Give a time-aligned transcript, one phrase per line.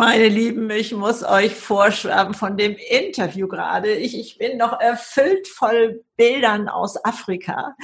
[0.00, 3.92] Meine Lieben, ich muss euch vorschwärmen von dem Interview gerade.
[3.92, 7.74] Ich, ich bin noch erfüllt voll Bildern aus Afrika.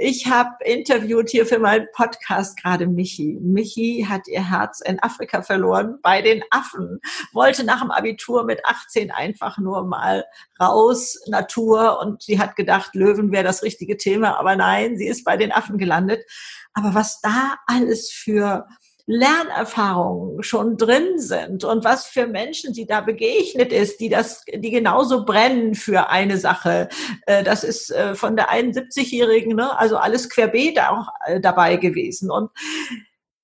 [0.00, 3.38] Ich habe interviewt hier für meinen Podcast gerade Michi.
[3.40, 6.98] Michi hat ihr Herz in Afrika verloren bei den Affen,
[7.32, 10.24] wollte nach dem Abitur mit 18 einfach nur mal
[10.60, 15.22] raus, Natur und sie hat gedacht, Löwen wäre das richtige Thema, aber nein, sie ist
[15.22, 16.24] bei den Affen gelandet.
[16.72, 18.66] Aber was da alles für
[19.10, 24.70] Lernerfahrungen schon drin sind und was für Menschen sie da begegnet ist, die das, die
[24.70, 26.88] genauso brennen für eine Sache.
[27.26, 32.30] Äh, das ist äh, von der 71-Jährigen, ne, also alles querbeet auch äh, dabei gewesen.
[32.30, 32.50] Und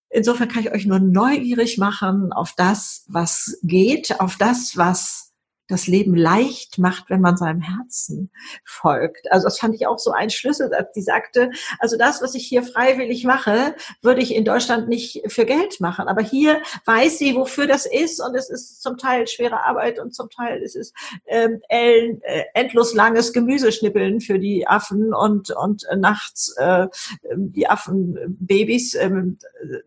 [0.09, 5.26] insofern kann ich euch nur neugierig machen auf das, was geht, auf das, was
[5.69, 8.30] das Leben leicht macht, wenn man seinem Herzen
[8.65, 9.30] folgt.
[9.33, 12.47] Also das fand ich auch so ein Schlüssel, als die sagte, also das, was ich
[12.47, 16.09] hier freiwillig mache, würde ich in Deutschland nicht für Geld machen.
[16.09, 20.15] Aber hier weiß sie, wofür das ist und es ist zum Teil schwere Arbeit und
[20.15, 20.93] zum Teil ist es
[21.27, 22.15] ähm, äh,
[22.55, 26.87] endlos langes Gemüseschnippeln für die Affen und, und äh, nachts äh,
[27.35, 28.95] die Affenbabys.
[28.95, 29.10] Äh,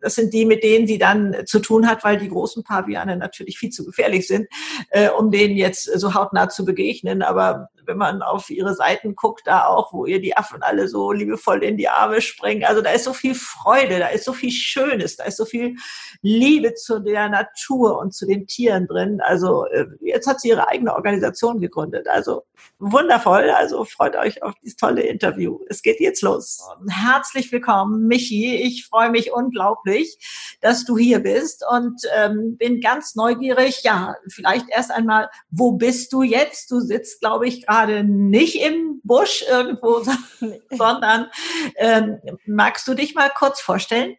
[0.02, 3.58] das sind die, mit denen sie dann zu tun hat, weil die großen Paviane natürlich
[3.58, 4.48] viel zu gefährlich sind,
[4.90, 9.16] äh, um denen jetzt jetzt so hautnah zu begegnen, aber wenn man auf ihre Seiten
[9.16, 12.64] guckt, da auch, wo ihr die Affen alle so liebevoll in die Arme springen.
[12.64, 15.75] Also da ist so viel Freude, da ist so viel Schönes, da ist so viel
[16.22, 19.20] Liebe zu der Natur und zu den Tieren drin.
[19.22, 22.08] Also äh, jetzt hat sie ihre eigene Organisation gegründet.
[22.08, 22.44] Also
[22.78, 23.50] wundervoll.
[23.50, 25.59] Also freut euch auf dieses tolle Interview.
[25.67, 26.62] Es geht jetzt los.
[26.90, 28.56] Herzlich willkommen, Michi.
[28.56, 30.17] Ich freue mich unglaublich,
[30.62, 33.81] dass du hier bist und ähm, bin ganz neugierig.
[33.84, 35.30] Ja, vielleicht erst einmal,
[35.60, 36.72] wo bist du jetzt?
[36.72, 40.02] Du sitzt, glaube ich, gerade nicht im Busch irgendwo,
[40.72, 41.28] sondern
[41.76, 44.16] ähm, magst du dich mal kurz vorstellen?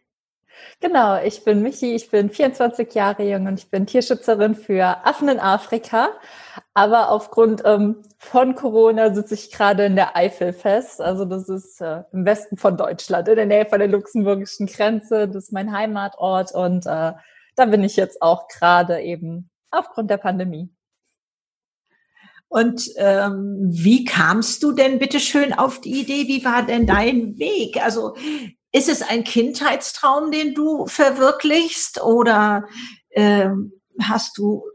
[0.79, 5.29] Genau, ich bin Michi, ich bin 24 Jahre jung und ich bin Tierschützerin für Affen
[5.29, 6.09] in Afrika.
[6.73, 11.01] Aber aufgrund ähm, von Corona sitze ich gerade in der Eifel fest.
[11.01, 15.27] Also das ist äh, im Westen von Deutschland, in der Nähe von der luxemburgischen Grenze.
[15.27, 17.13] Das ist mein Heimatort und äh,
[17.55, 20.69] da bin ich jetzt auch gerade eben aufgrund der Pandemie.
[22.51, 26.27] Und ähm, wie kamst du denn bitte schön auf die Idee?
[26.27, 27.81] Wie war denn dein Weg?
[27.81, 28.13] Also
[28.73, 32.67] ist es ein Kindheitstraum, den du verwirklichst oder
[33.11, 34.65] ähm, hast du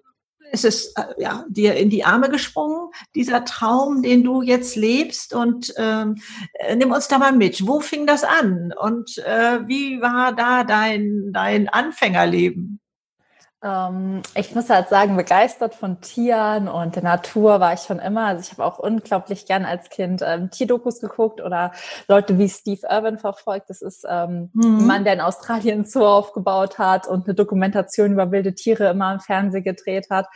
[0.52, 5.34] ist es äh, ja dir in die Arme gesprungen dieser Traum, den du jetzt lebst
[5.34, 6.16] und ähm,
[6.54, 7.66] äh, nimm uns da mal mit.
[7.66, 12.80] Wo fing das an und äh, wie war da dein dein Anfängerleben?
[13.66, 18.26] Ähm, ich muss halt sagen, begeistert von Tieren und der Natur war ich schon immer.
[18.26, 21.72] Also ich habe auch unglaublich gern als Kind ähm, Tierdokus geguckt oder
[22.06, 23.68] Leute wie Steve Irwin verfolgt.
[23.68, 24.78] Das ist ähm, mhm.
[24.78, 29.12] ein Mann, der in Australien Zoo aufgebaut hat und eine Dokumentation über wilde Tiere immer
[29.12, 30.28] im Fernsehen gedreht hat.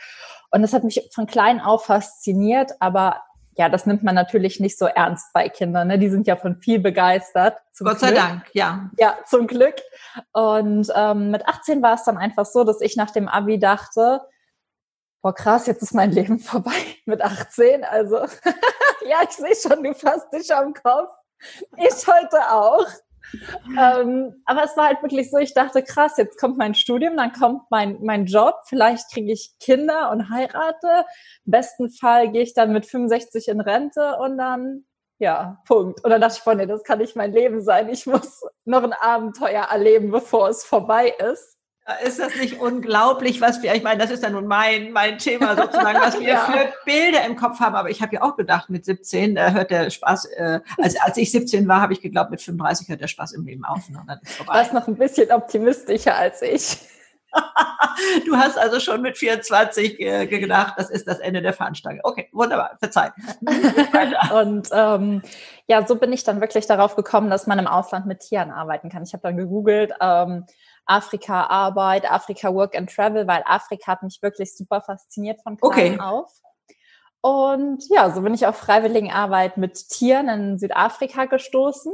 [0.51, 3.21] Und das hat mich von klein auf fasziniert, aber
[3.57, 5.89] ja, das nimmt man natürlich nicht so ernst bei Kindern.
[5.89, 5.99] Ne?
[5.99, 7.57] Die sind ja von viel begeistert.
[7.79, 8.89] Gott sei Dank, ja.
[8.97, 9.75] Ja, zum Glück.
[10.31, 14.21] Und ähm, mit 18 war es dann einfach so, dass ich nach dem Abi dachte,
[15.21, 16.71] boah krass, jetzt ist mein Leben vorbei
[17.05, 17.83] mit 18.
[17.83, 18.17] Also
[19.07, 21.09] ja, ich sehe schon, du fasst dich am Kopf.
[21.77, 22.85] Ich heute auch
[23.79, 27.31] ähm, aber es war halt wirklich so, ich dachte, krass, jetzt kommt mein Studium, dann
[27.31, 31.05] kommt mein, mein Job, vielleicht kriege ich Kinder und heirate.
[31.45, 34.85] Im besten Fall gehe ich dann mit 65 in Rente und dann,
[35.19, 36.03] ja, Punkt.
[36.03, 37.89] Und dann dachte ich, boah, nee, das kann nicht mein Leben sein.
[37.89, 41.57] Ich muss noch ein Abenteuer erleben, bevor es vorbei ist.
[42.05, 45.55] Ist das nicht unglaublich, was wir, ich meine, das ist ja nun mein, mein Thema
[45.55, 46.45] sozusagen, was wir ja.
[46.45, 47.75] für Bilder im Kopf haben.
[47.75, 51.17] Aber ich habe ja auch gedacht, mit 17 äh, hört der Spaß, äh, als, als
[51.17, 53.89] ich 17 war, habe ich geglaubt, mit 35 hört der Spaß im Leben auf.
[53.89, 53.99] Ne?
[54.23, 54.53] Vorbei.
[54.53, 56.77] Warst noch ein bisschen optimistischer als ich.
[58.25, 62.01] du hast also schon mit 24 äh, gedacht, das ist das Ende der Fahnenstange.
[62.03, 63.11] Okay, wunderbar, verzeih.
[64.33, 65.21] und ähm,
[65.67, 68.89] ja, so bin ich dann wirklich darauf gekommen, dass man im Ausland mit Tieren arbeiten
[68.89, 69.03] kann.
[69.03, 70.45] Ich habe dann gegoogelt, ähm,
[70.85, 75.93] Afrika Arbeit, Afrika Work and Travel, weil Afrika hat mich wirklich super fasziniert von klein
[75.93, 75.99] okay.
[75.99, 76.31] auf.
[77.21, 81.93] Und ja, so bin ich auf Freiwilligenarbeit mit Tieren in Südafrika gestoßen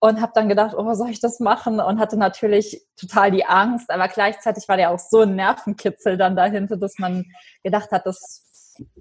[0.00, 1.80] und habe dann gedacht, oh, soll ich das machen?
[1.80, 6.34] Und hatte natürlich total die Angst, aber gleichzeitig war der auch so ein Nervenkitzel dann
[6.34, 7.26] dahinter, dass man
[7.62, 8.45] gedacht hat, das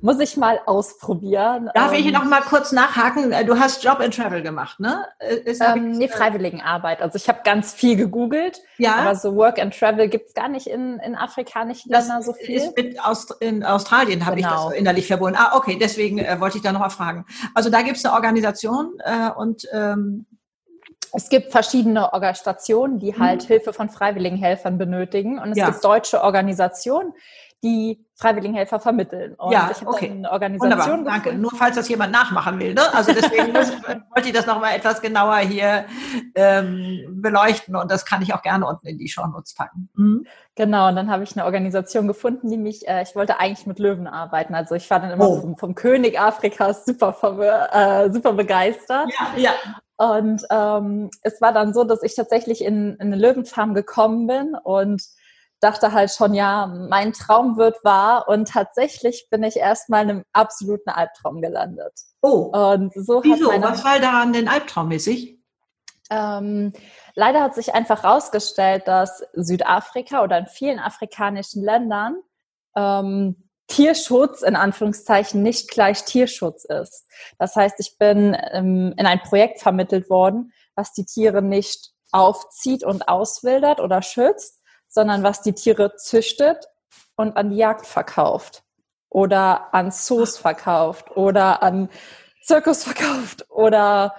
[0.02, 1.70] muss ich mal ausprobieren.
[1.74, 3.34] Darf ich noch mal kurz nachhaken?
[3.46, 5.06] Du hast Job and Travel gemacht, ne?
[5.20, 7.02] Äh, ist, ähm, nee, Freiwilligenarbeit.
[7.02, 8.96] Also ich habe ganz viel gegoogelt, ja.
[8.96, 12.58] aber so Work and Travel gibt es gar nicht in, in afrikanischen Ländern so viel.
[12.58, 14.48] Ist mit Aust in Australien habe genau.
[14.48, 14.76] ich das genau.
[14.78, 15.38] innerlich verbunden.
[15.40, 17.26] Ah, okay, deswegen äh, wollte ich da noch mal fragen.
[17.54, 20.26] Also da gibt es eine Organisation äh, und ähm,
[21.16, 23.48] es gibt verschiedene Organisationen, die halt mhm.
[23.48, 25.40] Hilfe von Freiwilligenhelfern benötigen.
[25.40, 25.70] Und es ja.
[25.70, 27.14] gibt deutsche Organisationen,
[27.66, 29.34] die Freiwilligenhelfer vermitteln.
[29.34, 30.12] Und ja, ich okay.
[30.12, 31.34] eine Organisation Wunderbar, danke.
[31.34, 32.76] Nur falls das jemand nachmachen will.
[32.76, 32.94] Ne?
[32.94, 33.72] Also deswegen muss,
[34.16, 35.86] wollte ich das nochmal etwas genauer hier
[36.36, 39.90] ähm, beleuchten und das kann ich auch gerne unten in die Shownotes packen.
[39.96, 40.28] Mhm.
[40.56, 43.80] Genau, und dann habe ich eine Organisation gefunden, die mich, äh, ich wollte eigentlich mit
[43.80, 44.56] Löwen arbeiten.
[44.56, 45.42] Also ich war dann immer oh.
[45.42, 47.18] vom, vom, König Afrikas super,
[47.74, 49.12] äh, super begeistert.
[49.36, 49.52] Ja, ja.
[49.98, 54.56] Und ähm, es war dann so, dass ich tatsächlich in, in eine Löwenfarm gekommen bin
[54.64, 55.02] und
[55.66, 60.24] dachte halt schon, ja, mein Traum wird wahr und tatsächlich bin ich erstmal in einem
[60.32, 61.94] absoluten Albtraum gelandet.
[62.22, 62.52] Oh.
[62.54, 63.50] Und so Wieso?
[63.50, 65.40] Was war daran denn albtraummäßig?
[66.12, 66.72] Ähm,
[67.16, 72.18] leider hat sich einfach herausgestellt, dass Südafrika oder in vielen afrikanischen Ländern
[72.76, 77.08] ähm, Tierschutz in Anführungszeichen nicht gleich Tierschutz ist.
[77.40, 82.84] Das heißt, ich bin ähm, in ein Projekt vermittelt worden, was die Tiere nicht aufzieht
[82.84, 84.55] und auswildert oder schützt,
[84.96, 86.70] sondern was die Tiere züchtet
[87.16, 88.64] und an die Jagd verkauft
[89.10, 91.90] oder an Zoos verkauft oder an
[92.42, 94.16] Zirkus verkauft oder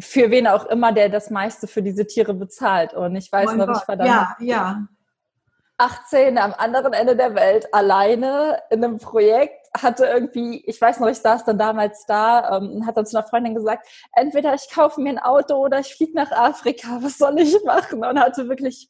[0.00, 2.94] für wen auch immer, der das meiste für diese Tiere bezahlt.
[2.94, 3.78] Und ich weiß oh noch, Gott.
[3.82, 4.86] ich war dann ja, ja.
[5.76, 11.08] 18 am anderen Ende der Welt alleine in einem Projekt, hatte irgendwie, ich weiß noch,
[11.08, 14.68] ich saß dann damals da ähm, und hat dann zu einer Freundin gesagt, entweder ich
[14.72, 18.04] kaufe mir ein Auto oder ich fliege nach Afrika, was soll ich machen?
[18.04, 18.88] Und hatte wirklich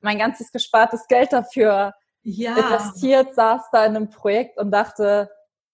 [0.00, 2.56] mein ganzes gespartes Geld dafür ja.
[2.56, 5.30] investiert, saß da in einem Projekt und dachte,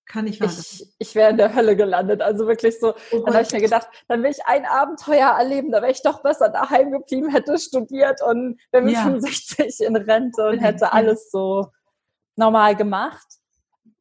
[0.06, 2.20] kann ich Ich, ich wäre in der Hölle gelandet.
[2.20, 5.70] Also wirklich so, oh dann habe ich mir gedacht, dann will ich ein Abenteuer erleben,
[5.70, 9.04] da wäre ich doch besser daheim geblieben, hätte studiert und wäre mit ja.
[9.04, 11.68] 65 in Rente und hätte alles so
[12.36, 13.26] normal gemacht.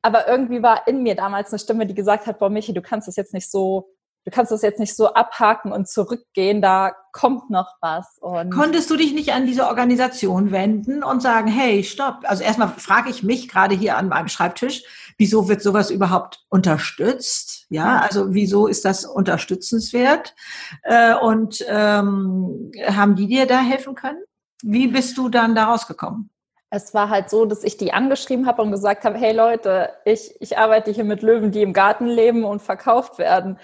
[0.01, 3.07] Aber irgendwie war in mir damals eine Stimme, die gesagt hat, boah, Michi, du kannst
[3.07, 3.93] das jetzt nicht so
[4.25, 8.17] du kannst das jetzt nicht so abhaken und zurückgehen, da kommt noch was.
[8.19, 12.19] Und Konntest du dich nicht an diese Organisation wenden und sagen, hey, stopp.
[12.23, 14.83] Also erstmal frage ich mich gerade hier an meinem Schreibtisch,
[15.17, 17.65] wieso wird sowas überhaupt unterstützt?
[17.69, 20.35] Ja, also wieso ist das unterstützenswert?
[20.83, 24.23] Äh, und ähm, haben die dir da helfen können?
[24.63, 26.29] Wie bist du dann da rausgekommen?
[26.73, 30.33] es war halt so, dass ich die angeschrieben habe und gesagt habe, hey Leute, ich,
[30.39, 33.59] ich arbeite hier mit Löwen, die im Garten leben und verkauft werden.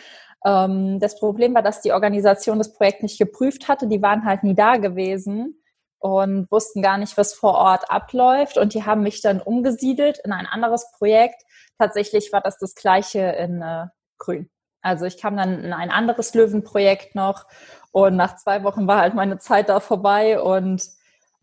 [0.45, 3.87] Ähm, das Problem war, dass die Organisation das Projekt nicht geprüft hatte.
[3.87, 5.61] Die waren halt nie da gewesen
[5.99, 8.57] und wussten gar nicht, was vor Ort abläuft.
[8.57, 11.43] Und die haben mich dann umgesiedelt in ein anderes Projekt.
[11.79, 13.87] Tatsächlich war das das gleiche in äh,
[14.17, 14.49] Grün.
[14.81, 17.45] Also ich kam dann in ein anderes Löwenprojekt noch
[17.91, 20.81] und nach zwei Wochen war halt meine Zeit da vorbei und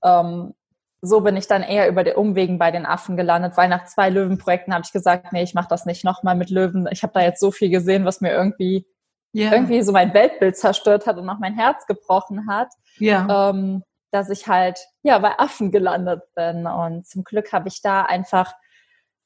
[0.03, 0.55] ähm,
[1.05, 4.11] so bin ich dann eher über den Umwegen bei den Affen gelandet, weil nach zwei
[4.11, 6.89] Löwenprojekten habe ich gesagt, nee, ich mache das nicht nochmal mit Löwen.
[6.91, 8.87] Ich habe da jetzt so viel gesehen, was mir irgendwie
[9.35, 9.53] yeah.
[9.53, 12.69] irgendwie so mein Weltbild zerstört hat und auch mein Herz gebrochen hat,
[13.01, 13.51] yeah.
[13.51, 16.67] ähm, dass ich halt ja bei Affen gelandet bin.
[16.67, 18.55] Und zum Glück habe ich da einfach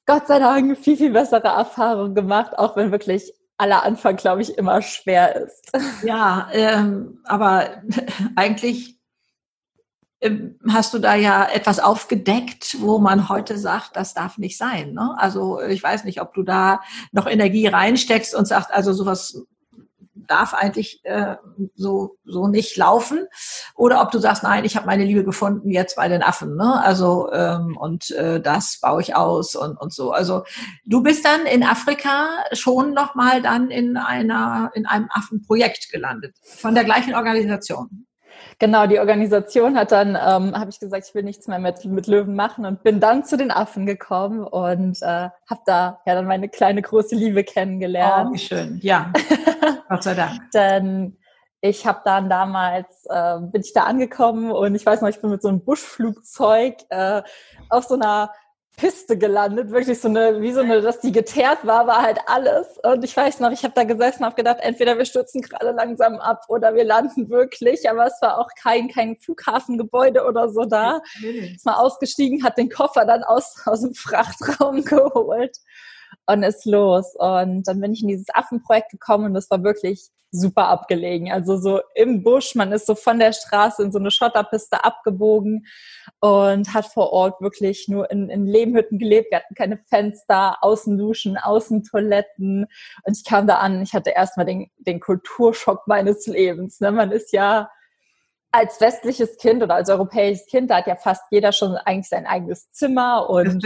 [0.06, 4.56] Gott sei Dank viel, viel bessere Erfahrungen gemacht, auch wenn wirklich aller Anfang, glaube ich,
[4.56, 5.70] immer schwer ist.
[6.02, 7.82] Ja, ähm, aber
[8.36, 8.97] eigentlich
[10.68, 14.92] hast du da ja etwas aufgedeckt, wo man heute sagt, das darf nicht sein.
[14.92, 15.14] Ne?
[15.16, 16.80] Also ich weiß nicht, ob du da
[17.12, 19.46] noch Energie reinsteckst und sagst, also sowas
[20.28, 21.36] darf eigentlich äh,
[21.74, 23.26] so, so nicht laufen.
[23.74, 26.56] Oder ob du sagst, nein, ich habe meine Liebe gefunden jetzt bei den Affen.
[26.56, 26.80] Ne?
[26.82, 30.10] Also ähm, und äh, das baue ich aus und, und so.
[30.10, 30.44] Also
[30.84, 36.74] du bist dann in Afrika schon nochmal dann in einer in einem Affenprojekt gelandet von
[36.74, 38.07] der gleichen Organisation.
[38.60, 42.08] Genau, die Organisation hat dann, ähm, habe ich gesagt, ich will nichts mehr mit, mit
[42.08, 46.26] Löwen machen und bin dann zu den Affen gekommen und äh, habe da ja dann
[46.26, 48.30] meine kleine große Liebe kennengelernt.
[48.30, 49.12] Oh, wie schön, ja.
[49.88, 50.50] Gott sei Dank.
[50.52, 51.16] Denn
[51.60, 55.30] ich habe dann damals, äh, bin ich da angekommen und ich weiß noch, ich bin
[55.30, 57.22] mit so einem Buschflugzeug äh,
[57.68, 58.32] auf so einer
[58.78, 62.78] Piste gelandet, wirklich so eine, wie so eine, dass die geteert war, war halt alles.
[62.82, 65.72] Und ich weiß noch, ich habe da gesessen und habe gedacht, entweder wir stürzen gerade
[65.72, 67.90] langsam ab oder wir landen wirklich.
[67.90, 71.00] Aber es war auch kein, kein Flughafengebäude oder so da.
[71.54, 75.58] Ist mal ausgestiegen, hat den Koffer dann aus, aus dem Frachtraum geholt
[76.28, 77.14] und ist los.
[77.16, 81.32] Und dann bin ich in dieses Affenprojekt gekommen und das war wirklich super abgelegen.
[81.32, 85.66] Also so im Busch, man ist so von der Straße in so eine Schotterpiste abgebogen
[86.20, 89.30] und hat vor Ort wirklich nur in, in Lehmhütten gelebt.
[89.30, 92.66] Wir hatten keine Fenster, Außenduschen, Außentoiletten.
[93.04, 96.80] Und ich kam da an, ich hatte erstmal den, den Kulturschock meines Lebens.
[96.80, 96.92] Ne?
[96.92, 97.70] Man ist ja
[98.50, 102.26] als westliches Kind oder als europäisches Kind, da hat ja fast jeder schon eigentlich sein
[102.26, 103.62] eigenes Zimmer und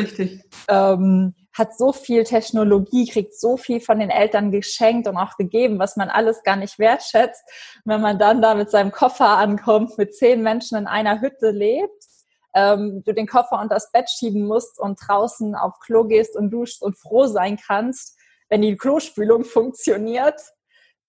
[0.68, 5.78] ähm, hat so viel Technologie, kriegt so viel von den Eltern geschenkt und auch gegeben,
[5.78, 7.42] was man alles gar nicht wertschätzt.
[7.84, 12.04] wenn man dann da mit seinem Koffer ankommt, mit zehn Menschen in einer Hütte lebt,
[12.54, 16.50] ähm, du den Koffer unter das Bett schieben musst und draußen auf Klo gehst und
[16.50, 18.18] duschst und froh sein kannst,
[18.48, 20.40] wenn die Klospülung funktioniert,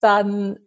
[0.01, 0.59] dann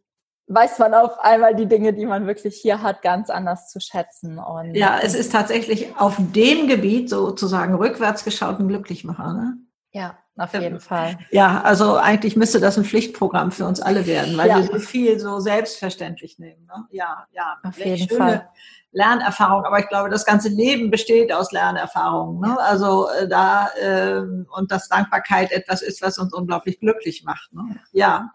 [0.49, 4.39] weiß man auf einmal die Dinge, die man wirklich hier hat, ganz anders zu schätzen.
[4.39, 9.33] Und ja, es ist tatsächlich auf dem Gebiet sozusagen rückwärts geschaut ein Glücklichmacher.
[9.33, 9.57] Ne?
[9.97, 11.19] Ja, auf jeden Fall.
[11.31, 14.57] Ja, also eigentlich müsste das ein Pflichtprogramm für uns alle werden, weil ja.
[14.57, 16.67] wir so viel so selbstverständlich nehmen.
[16.67, 16.85] Ne?
[16.91, 18.47] Ja, ja, auf jeden Fall.
[18.93, 22.41] Lernerfahrung, aber ich glaube, das ganze Leben besteht aus Lernerfahrungen.
[22.41, 22.61] Ne?
[22.61, 27.55] Also äh, da äh, und dass Dankbarkeit etwas ist, was uns unglaublich glücklich macht.
[27.55, 27.63] Ne?
[27.93, 28.33] Ja.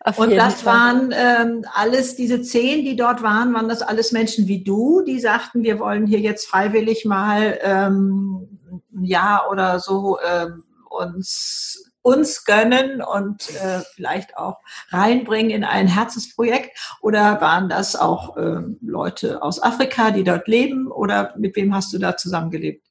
[0.00, 0.74] Auf und das Fall.
[0.74, 5.20] waren ähm, alles, diese zehn, die dort waren, waren das alles Menschen wie du, die
[5.20, 12.44] sagten, wir wollen hier jetzt freiwillig mal ähm, ein Jahr oder so ähm, uns uns
[12.44, 14.58] gönnen und äh, vielleicht auch
[14.90, 16.76] reinbringen in ein Herzensprojekt?
[17.00, 20.90] Oder waren das auch äh, Leute aus Afrika, die dort leben?
[20.90, 22.86] Oder mit wem hast du da zusammengelebt?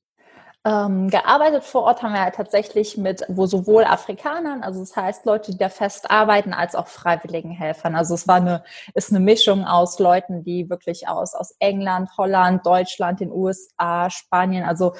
[0.63, 5.25] Ähm, gearbeitet vor Ort haben wir halt tatsächlich mit, wo sowohl Afrikanern, also das heißt
[5.25, 7.95] Leute, die da fest arbeiten, als auch freiwilligen Helfern.
[7.95, 12.63] Also es war eine, ist eine Mischung aus Leuten, die wirklich aus, aus England, Holland,
[12.63, 14.93] Deutschland, den USA, Spanien, also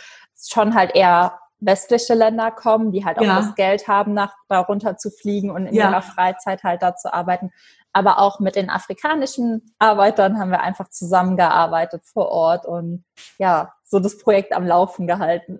[0.49, 3.37] schon halt eher westliche Länder kommen, die halt auch ja.
[3.37, 5.89] das Geld haben, nach da runter zu fliegen und in ja.
[5.89, 7.51] ihrer Freizeit halt da zu arbeiten.
[7.93, 13.03] Aber auch mit den afrikanischen Arbeitern haben wir einfach zusammengearbeitet vor Ort und
[13.37, 15.59] ja, so das Projekt am Laufen gehalten.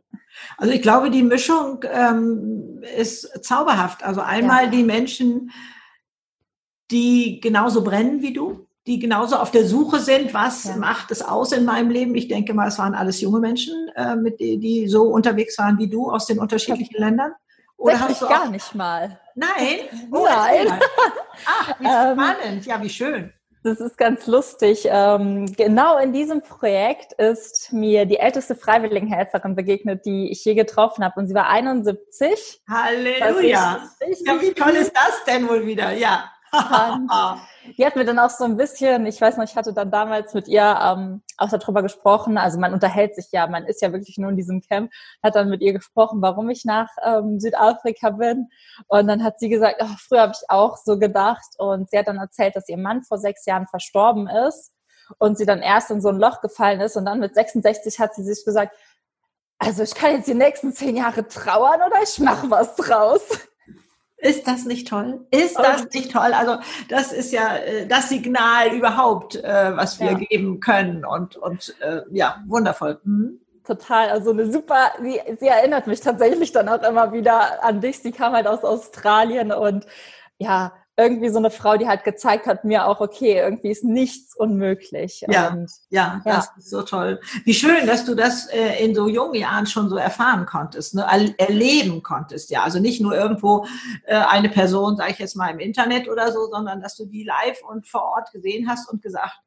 [0.58, 4.04] Also ich glaube, die Mischung ähm, ist zauberhaft.
[4.04, 4.70] Also einmal ja.
[4.70, 5.52] die Menschen,
[6.90, 10.76] die genauso brennen wie du, die genauso auf der Suche sind, was ja.
[10.76, 12.16] macht es aus in meinem Leben.
[12.16, 15.78] Ich denke mal, es waren alles junge Menschen, äh, mit die, die so unterwegs waren
[15.78, 17.32] wie du aus den unterschiedlichen Ländern.
[17.78, 19.20] Oder hast du gar nicht mal.
[19.36, 19.50] Nein?
[20.12, 20.80] Oh, Nein.
[21.46, 22.66] Ach, wie ähm, spannend.
[22.66, 23.34] Ja, wie schön.
[23.64, 24.88] Das ist ganz lustig.
[24.90, 31.04] Ähm, genau in diesem Projekt ist mir die älteste Freiwilligenhelferin begegnet, die ich je getroffen
[31.04, 31.20] habe.
[31.20, 32.62] Und sie war 71.
[32.68, 33.84] Halleluja.
[34.26, 35.92] Ja, wie toll ist das denn wohl wieder?
[35.92, 36.32] Ja.
[37.78, 40.34] Die hat mir dann auch so ein bisschen, ich weiß noch, ich hatte dann damals
[40.34, 44.18] mit ihr ähm, auch darüber gesprochen, also man unterhält sich ja, man ist ja wirklich
[44.18, 44.92] nur in diesem Camp,
[45.24, 48.50] hat dann mit ihr gesprochen, warum ich nach ähm, Südafrika bin.
[48.88, 51.56] Und dann hat sie gesagt, oh, früher habe ich auch so gedacht.
[51.58, 54.74] Und sie hat dann erzählt, dass ihr Mann vor sechs Jahren verstorben ist
[55.18, 56.98] und sie dann erst in so ein Loch gefallen ist.
[56.98, 58.76] Und dann mit 66 hat sie sich gesagt,
[59.58, 63.22] also ich kann jetzt die nächsten zehn Jahre trauern oder ich mache was draus.
[64.22, 65.26] Ist das nicht toll?
[65.32, 66.34] Ist das nicht toll?
[66.34, 66.58] Also
[66.90, 70.18] das ist ja äh, das Signal überhaupt, äh, was wir ja.
[70.18, 73.00] geben können und, und äh, ja, wundervoll.
[73.04, 73.40] Mhm.
[73.64, 78.00] Total, also eine super, sie, sie erinnert mich tatsächlich dann auch immer wieder an dich.
[78.00, 79.86] Sie kam halt aus Australien und
[80.38, 84.36] ja, irgendwie so eine Frau, die halt gezeigt hat mir auch, okay, irgendwie ist nichts
[84.36, 85.26] unmöglich.
[85.28, 87.20] Ja, und, ja, ja, das ist so toll.
[87.46, 91.06] Wie schön, dass du das äh, in so jungen Jahren schon so erfahren konntest, ne?
[91.38, 92.50] erleben konntest.
[92.50, 93.66] Ja, also nicht nur irgendwo
[94.06, 97.24] äh, eine Person, sage ich jetzt mal im Internet oder so, sondern dass du die
[97.24, 99.40] live und vor Ort gesehen hast und gesagt,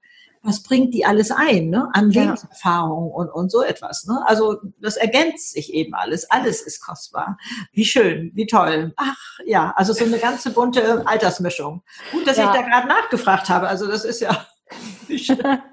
[0.45, 1.89] was bringt die alles ein, ne?
[1.95, 4.05] an Lebenserfahrung und, und so etwas.
[4.07, 4.23] Ne?
[4.27, 6.31] Also das ergänzt sich eben alles.
[6.31, 7.39] Alles ist kostbar.
[7.73, 8.93] Wie schön, wie toll.
[8.97, 11.83] Ach ja, also so eine ganze bunte Altersmischung.
[12.13, 12.47] Gut, dass ja.
[12.47, 13.69] ich da gerade nachgefragt habe.
[13.69, 14.47] Also das ist ja.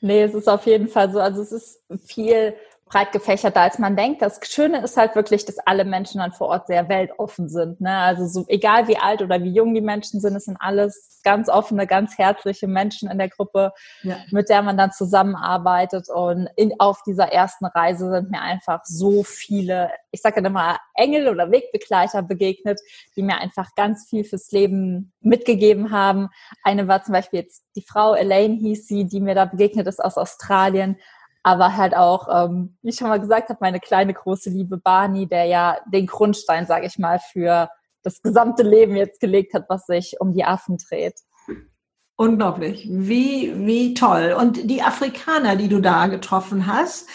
[0.00, 1.18] nee, es ist auf jeden Fall so.
[1.18, 2.54] Also es ist viel
[2.90, 4.20] breit gefächerter, als man denkt.
[4.20, 7.80] Das Schöne ist halt wirklich, dass alle Menschen dann vor Ort sehr weltoffen sind.
[7.80, 7.96] Ne?
[7.96, 11.48] Also so, egal wie alt oder wie jung die Menschen sind, es sind alles ganz
[11.48, 14.16] offene, ganz herzliche Menschen in der Gruppe, ja.
[14.30, 16.08] mit der man dann zusammenarbeitet.
[16.08, 21.28] Und in, auf dieser ersten Reise sind mir einfach so viele, ich sage immer Engel
[21.28, 22.80] oder Wegbegleiter begegnet,
[23.14, 26.28] die mir einfach ganz viel fürs Leben mitgegeben haben.
[26.64, 30.02] Eine war zum Beispiel jetzt die Frau Elaine hieß sie, die mir da begegnet ist
[30.02, 30.96] aus Australien
[31.42, 35.26] aber halt auch, ähm, wie ich schon mal gesagt habe, meine kleine große Liebe Barney,
[35.26, 37.68] der ja den Grundstein, sage ich mal, für
[38.02, 41.20] das gesamte Leben jetzt gelegt hat, was sich um die Affen dreht.
[42.16, 44.36] Unglaublich, wie, wie toll.
[44.38, 47.08] Und die Afrikaner, die du da getroffen hast,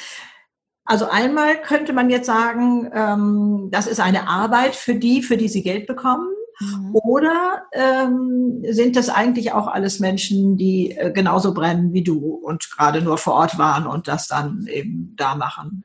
[0.85, 5.47] also einmal könnte man jetzt sagen, ähm, das ist eine Arbeit für die, für die
[5.47, 6.27] sie Geld bekommen.
[6.59, 6.95] Mhm.
[6.95, 12.69] Oder ähm, sind das eigentlich auch alles Menschen, die äh, genauso brennen wie du und
[12.71, 15.83] gerade nur vor Ort waren und das dann eben da machen?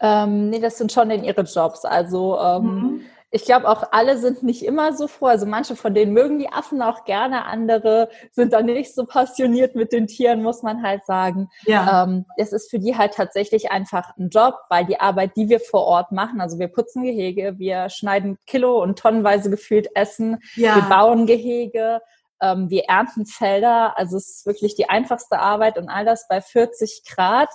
[0.00, 1.84] Ähm, nee, das sind schon in ihre Jobs.
[1.84, 3.00] Also ähm, mhm.
[3.34, 5.26] Ich glaube auch alle sind nicht immer so froh.
[5.26, 9.74] Also manche von denen mögen die Affen auch gerne, andere sind da nicht so passioniert
[9.74, 11.48] mit den Tieren, muss man halt sagen.
[11.64, 12.04] Ja.
[12.04, 15.60] Ähm, es ist für die halt tatsächlich einfach ein Job, weil die Arbeit, die wir
[15.60, 20.76] vor Ort machen, also wir putzen Gehege, wir schneiden Kilo und tonnenweise gefühlt Essen, ja.
[20.76, 22.02] wir bauen Gehege,
[22.42, 23.96] ähm, wir ernten Felder.
[23.96, 27.48] Also es ist wirklich die einfachste Arbeit und all das bei 40 Grad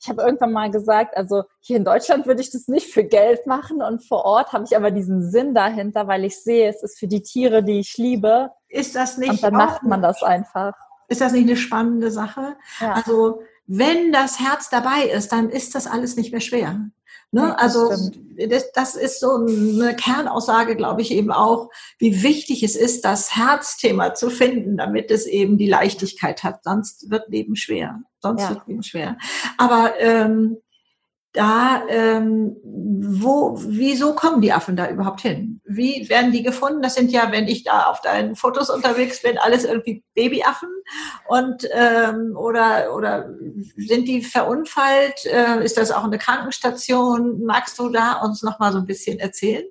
[0.00, 3.46] ich habe irgendwann mal gesagt, also hier in Deutschland würde ich das nicht für Geld
[3.46, 6.98] machen und vor Ort habe ich aber diesen Sinn dahinter, weil ich sehe, es ist
[6.98, 8.50] für die Tiere, die ich liebe.
[8.68, 9.30] Ist das nicht?
[9.30, 10.74] Und dann macht man das einfach.
[11.08, 12.56] Ist das nicht eine spannende Sache?
[12.80, 12.92] Ja.
[12.92, 16.90] Also wenn das Herz dabei ist, dann ist das alles nicht mehr schwer.
[17.30, 17.42] Ne?
[17.42, 17.90] Ja, also
[18.48, 23.36] das, das, ist so eine Kernaussage, glaube ich, eben auch, wie wichtig es ist, das
[23.36, 26.64] Herzthema zu finden, damit es eben die Leichtigkeit hat.
[26.64, 28.00] Sonst wird Leben schwer.
[28.20, 28.50] Sonst ja.
[28.50, 29.16] wird Leben schwer.
[29.56, 30.58] Aber ähm,
[31.32, 35.60] da, ähm, wo, wieso kommen die Affen da überhaupt hin?
[35.64, 36.82] Wie werden die gefunden?
[36.82, 40.70] Das sind ja, wenn ich da auf deinen Fotos unterwegs bin, alles irgendwie Babyaffen
[41.28, 43.28] und ähm, oder oder
[43.76, 45.26] sind die verunfallt?
[45.26, 47.44] Äh, ist das auch eine Krankenstation?
[47.44, 49.64] Magst du da uns noch mal so ein bisschen erzählen?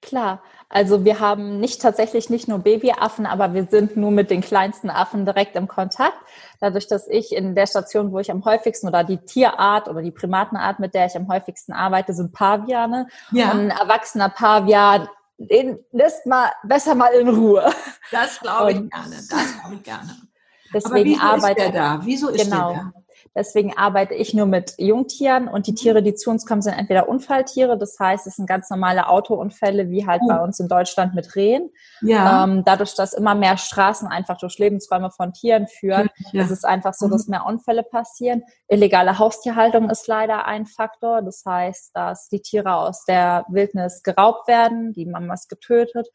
[0.00, 0.42] Klar,
[0.74, 4.90] also wir haben nicht tatsächlich nicht nur Babyaffen, aber wir sind nur mit den kleinsten
[4.90, 6.16] Affen direkt im Kontakt.
[6.58, 10.10] Dadurch, dass ich in der Station, wo ich am häufigsten oder die Tierart oder die
[10.10, 13.06] Primatenart, mit der ich am häufigsten arbeite, sind Paviane.
[13.30, 13.52] Ja.
[13.52, 17.72] Und ein erwachsener Pavian, den lässt mal besser mal in Ruhe.
[18.10, 19.16] Das glaube ich gerne.
[19.30, 20.16] Das glaube ich gerne.
[20.74, 22.00] Deswegen Aber wieso arbeite ist der da?
[22.02, 22.72] Wieso ist genau.
[22.72, 23.03] der da?
[23.34, 27.08] Deswegen arbeite ich nur mit Jungtieren und die Tiere, die zu uns kommen, sind entweder
[27.08, 30.28] Unfalltiere, das heißt, es sind ganz normale Autounfälle, wie halt oh.
[30.28, 31.70] bei uns in Deutschland mit Rehen.
[32.00, 32.44] Ja.
[32.44, 36.42] Ähm, dadurch, dass immer mehr Straßen einfach durch Lebensräume von Tieren führen, ja.
[36.42, 37.32] ist es einfach so, dass mhm.
[37.32, 38.42] mehr Unfälle passieren.
[38.68, 41.22] Illegale Haustierhaltung ist leider ein Faktor.
[41.22, 46.08] Das heißt, dass die Tiere aus der Wildnis geraubt werden, die Mamas getötet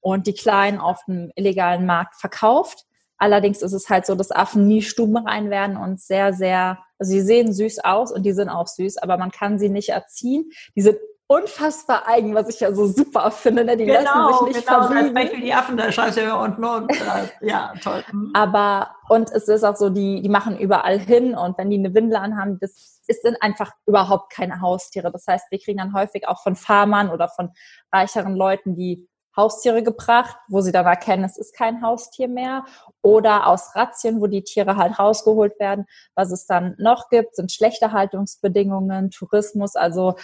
[0.00, 2.84] und die Kleinen auf dem illegalen Markt verkauft.
[3.18, 7.20] Allerdings ist es halt so, dass Affen nie stubenrein werden und sehr, sehr, also sie
[7.20, 10.50] sehen süß aus und die sind auch süß, aber man kann sie nicht erziehen.
[10.74, 13.64] Die sind unfassbar eigen, was ich ja so super finde.
[13.64, 13.76] Ne?
[13.76, 15.14] Die genau, lassen sich nicht genau, verbiegen.
[15.14, 18.04] Beispiel die Affen da scheiße und und äh, ja toll.
[18.12, 18.30] Mhm.
[18.34, 21.94] Aber und es ist auch so, die die machen überall hin und wenn die eine
[21.94, 25.10] Windel anhaben, das sind einfach überhaupt keine Haustiere.
[25.10, 27.50] Das heißt, wir kriegen dann häufig auch von Farmern oder von
[27.92, 32.64] reicheren Leuten, die Haustiere gebracht, wo sie dann erkennen, es ist kein Haustier mehr.
[33.02, 35.86] Oder aus Razzien, wo die Tiere halt rausgeholt werden.
[36.14, 39.76] Was es dann noch gibt, sind schlechte Haltungsbedingungen, Tourismus.
[39.76, 40.16] Also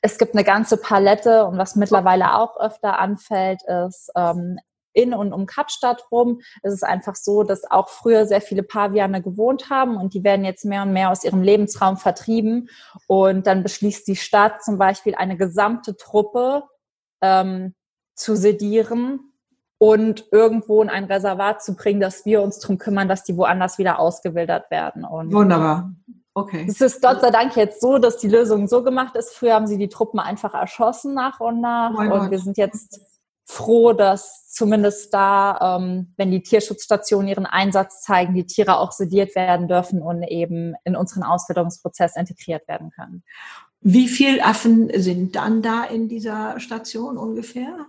[0.00, 4.58] es gibt eine ganze Palette und was mittlerweile auch öfter anfällt, ist ähm,
[4.94, 6.40] in und um Kapstadt rum.
[6.62, 10.44] Es ist einfach so, dass auch früher sehr viele Paviane gewohnt haben und die werden
[10.44, 12.68] jetzt mehr und mehr aus ihrem Lebensraum vertrieben.
[13.06, 16.64] Und dann beschließt die Stadt zum Beispiel eine gesamte Truppe,
[17.20, 17.74] ähm,
[18.14, 19.32] zu sedieren
[19.78, 23.78] und irgendwo in ein Reservat zu bringen, dass wir uns darum kümmern, dass die woanders
[23.78, 25.04] wieder ausgewildert werden.
[25.04, 25.92] Und Wunderbar.
[26.34, 26.66] Okay.
[26.68, 29.34] Es ist Gott sei Dank jetzt so, dass die Lösung so gemacht ist.
[29.34, 31.92] Früher haben sie die Truppen einfach erschossen nach und nach.
[31.94, 33.00] Oh und wir sind jetzt
[33.46, 39.36] froh, dass zumindest da, ähm, wenn die Tierschutzstationen ihren Einsatz zeigen, die Tiere auch sediert
[39.36, 43.22] werden dürfen und eben in unseren Ausbildungsprozess integriert werden können.
[43.86, 47.86] Wie viele Affen sind dann da in dieser Station ungefähr?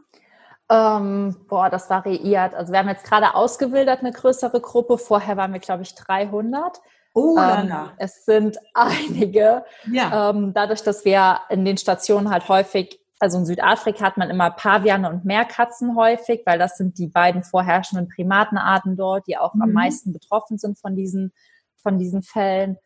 [0.70, 2.54] Ähm, boah, das variiert.
[2.54, 4.98] Also wir haben jetzt gerade ausgewildert eine größere Gruppe.
[4.98, 6.82] Vorher waren wir, glaube ich, 300.
[7.14, 9.64] Oh, ähm, es sind einige.
[9.90, 10.32] Ja.
[10.32, 14.52] Ähm, dadurch, dass wir in den Stationen halt häufig, also in Südafrika hat man immer
[14.52, 19.62] Paviane und Meerkatzen häufig, weil das sind die beiden vorherrschenden Primatenarten dort, die auch mhm.
[19.62, 21.32] am meisten betroffen sind von diesen,
[21.78, 22.78] von diesen Fällen.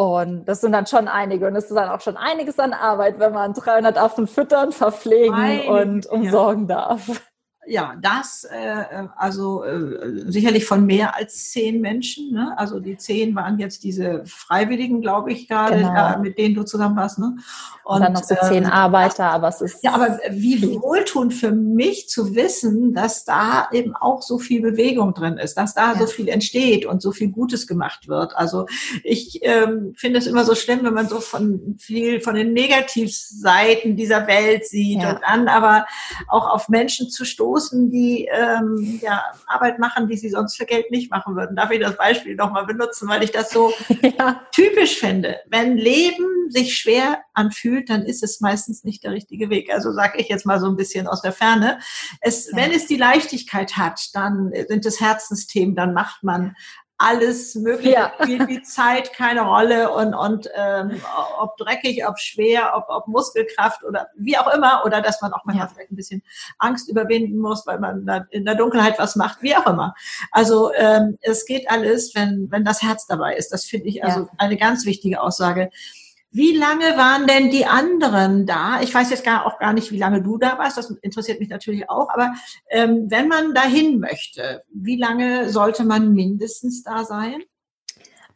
[0.00, 1.48] Und das sind dann schon einige.
[1.48, 5.32] Und es ist dann auch schon einiges an Arbeit, wenn man 300 Affen füttern, verpflegen
[5.32, 6.76] Meine, und umsorgen ja.
[6.76, 7.20] darf
[7.68, 8.84] ja, das, äh,
[9.16, 12.32] also äh, sicherlich von mehr als zehn Menschen.
[12.32, 12.54] Ne?
[12.56, 16.14] Also die zehn waren jetzt diese Freiwilligen, glaube ich, gerade, genau.
[16.14, 17.18] äh, mit denen du zusammen warst.
[17.18, 17.36] Ne?
[17.84, 19.84] Und, und dann noch so zehn ähm, Arbeiter, aber es ist.
[19.84, 25.12] Ja, aber wie wohltun für mich zu wissen, dass da eben auch so viel Bewegung
[25.12, 25.98] drin ist, dass da ja.
[25.98, 28.34] so viel entsteht und so viel Gutes gemacht wird.
[28.36, 28.66] Also
[29.04, 33.96] ich ähm, finde es immer so schlimm, wenn man so von viel von den Negativseiten
[33.96, 35.10] dieser Welt sieht ja.
[35.10, 35.86] und dann aber
[36.28, 40.66] auch auf Menschen zu stoßen stoßen, die ähm, ja, Arbeit machen, die sie sonst für
[40.66, 41.56] Geld nicht machen würden.
[41.56, 43.72] Darf ich das Beispiel nochmal benutzen, weil ich das so
[44.18, 44.40] ja.
[44.52, 45.36] typisch finde.
[45.48, 49.72] Wenn Leben sich schwer anfühlt, dann ist es meistens nicht der richtige Weg.
[49.72, 51.78] Also sage ich jetzt mal so ein bisschen aus der Ferne.
[52.20, 52.56] Es, ja.
[52.56, 56.54] Wenn es die Leichtigkeit hat, dann sind es Herzensthemen, dann macht man
[56.98, 58.12] alles mögliche, ja.
[58.20, 61.00] spielt die Zeit keine Rolle und, und ähm,
[61.38, 65.44] ob dreckig, ob schwer, ob, ob Muskelkraft oder wie auch immer, oder dass man auch
[65.44, 65.72] manchmal ja.
[65.72, 66.22] vielleicht ein bisschen
[66.58, 69.94] Angst überwinden muss, weil man in der Dunkelheit was macht, wie auch immer.
[70.32, 73.52] Also ähm, es geht alles, wenn, wenn das Herz dabei ist.
[73.52, 74.28] Das finde ich also ja.
[74.38, 75.70] eine ganz wichtige Aussage.
[76.30, 78.80] Wie lange waren denn die anderen da?
[78.82, 80.76] Ich weiß jetzt gar, auch gar nicht, wie lange du da warst.
[80.76, 82.10] Das interessiert mich natürlich auch.
[82.10, 82.34] Aber
[82.68, 87.42] ähm, wenn man dahin möchte, wie lange sollte man mindestens da sein?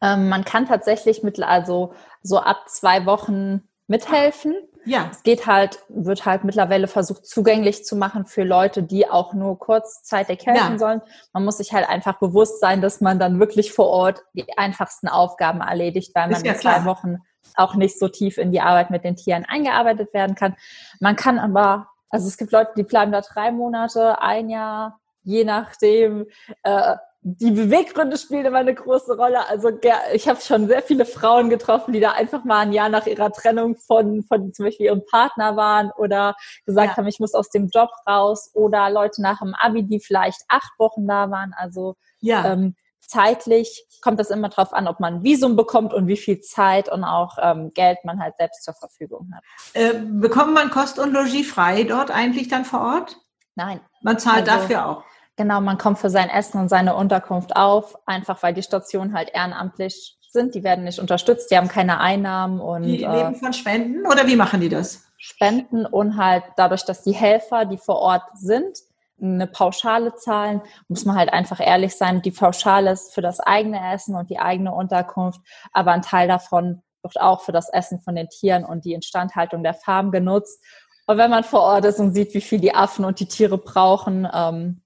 [0.01, 4.55] Ähm, man kann tatsächlich mit, also so ab zwei Wochen mithelfen.
[4.85, 5.09] Ja.
[5.13, 9.59] Es geht halt, wird halt mittlerweile versucht, zugänglich zu machen für Leute, die auch nur
[9.59, 10.79] kurzzeitig helfen ja.
[10.79, 11.03] sollen.
[11.33, 15.09] Man muss sich halt einfach bewusst sein, dass man dann wirklich vor Ort die einfachsten
[15.09, 16.85] Aufgaben erledigt, weil man ja in zwei klar.
[16.87, 17.19] Wochen
[17.57, 20.57] auch nicht so tief in die Arbeit mit den Tieren eingearbeitet werden kann.
[21.01, 25.45] Man kann aber, also es gibt Leute, die bleiben da drei Monate, ein Jahr, je
[25.45, 26.27] nachdem.
[26.63, 29.49] Äh, die Beweggründe spielen immer eine große Rolle.
[29.49, 29.71] Also
[30.13, 33.31] ich habe schon sehr viele Frauen getroffen, die da einfach mal ein Jahr nach ihrer
[33.31, 36.35] Trennung von, von zum Beispiel ihrem Partner waren oder
[36.67, 36.97] gesagt ja.
[36.97, 40.73] haben, ich muss aus dem Job raus oder Leute nach dem Abi, die vielleicht acht
[40.79, 41.55] Wochen da waren.
[41.57, 42.55] Also ja.
[42.55, 42.75] ähm,
[43.07, 46.91] zeitlich kommt das immer darauf an, ob man ein Visum bekommt und wie viel Zeit
[46.91, 49.45] und auch ähm, Geld man halt selbst zur Verfügung hat.
[49.75, 53.17] Äh, bekommt man Kost und Logis frei dort eigentlich dann vor Ort?
[53.55, 53.81] Nein.
[54.03, 55.05] Man zahlt also, dafür auch?
[55.37, 59.31] Genau, man kommt für sein Essen und seine Unterkunft auf, einfach weil die Stationen halt
[59.33, 60.55] ehrenamtlich sind.
[60.55, 62.83] Die werden nicht unterstützt, die haben keine Einnahmen und.
[62.83, 65.05] Die leben äh, von Spenden oder wie machen die das?
[65.17, 68.79] Spenden und halt dadurch, dass die Helfer, die vor Ort sind,
[69.23, 72.23] eine Pauschale zahlen, muss man halt einfach ehrlich sein.
[72.23, 75.41] Die Pauschale ist für das eigene Essen und die eigene Unterkunft,
[75.73, 79.63] aber ein Teil davon wird auch für das Essen von den Tieren und die Instandhaltung
[79.63, 80.63] der Farm genutzt.
[81.07, 83.59] Und wenn man vor Ort ist und sieht, wie viel die Affen und die Tiere
[83.59, 84.83] brauchen, ähm,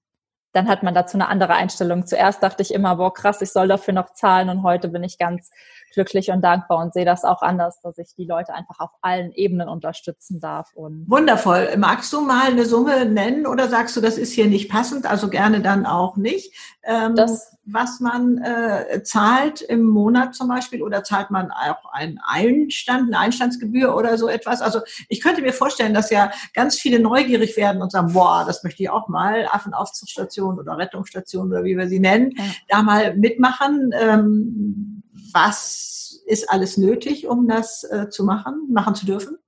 [0.53, 2.07] dann hat man dazu eine andere Einstellung.
[2.07, 5.19] Zuerst dachte ich immer, boah, krass, ich soll dafür noch zahlen und heute bin ich
[5.19, 5.51] ganz
[5.97, 9.33] glücklich und dankbar und sehe das auch anders, dass ich die Leute einfach auf allen
[9.33, 10.71] Ebenen unterstützen darf.
[10.75, 11.75] Und Wundervoll.
[11.79, 15.31] Magst du mal eine Summe nennen oder sagst du, das ist hier nicht passend, also
[15.31, 16.55] gerne dann auch nicht?
[16.85, 22.21] Ähm, das was man äh, zahlt im Monat zum Beispiel oder zahlt man auch einen
[22.25, 24.63] Einstand, eine Einstandsgebühr oder so etwas?
[24.63, 28.63] Also ich könnte mir vorstellen, dass ja ganz viele neugierig werden und sagen, boah, das
[28.63, 32.45] möchte ich auch mal, Affenaufzuchtstation oder Rettungsstation oder wie wir sie nennen, ja.
[32.69, 33.91] da mal mitmachen.
[34.01, 34.96] Ähm,
[35.37, 39.39] was ist alles nötig, um das äh, zu machen, machen zu dürfen?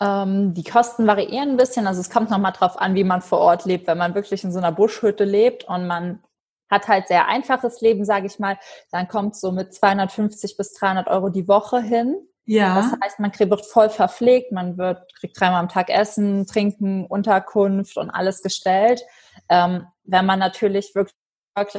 [0.00, 1.86] Ähm, die Kosten variieren ein bisschen.
[1.86, 3.86] Also es kommt nochmal drauf an, wie man vor Ort lebt.
[3.86, 6.22] Wenn man wirklich in so einer Buschhütte lebt und man
[6.70, 8.58] hat halt sehr einfaches Leben, sage ich mal,
[8.90, 12.16] dann kommt so mit 250 bis 300 Euro die Woche hin.
[12.46, 12.76] Ja.
[12.76, 17.98] Das heißt, man wird voll verpflegt, man wird, kriegt dreimal am Tag Essen, Trinken, Unterkunft
[17.98, 19.02] und alles gestellt.
[19.50, 21.14] Ähm, wenn man natürlich wirklich,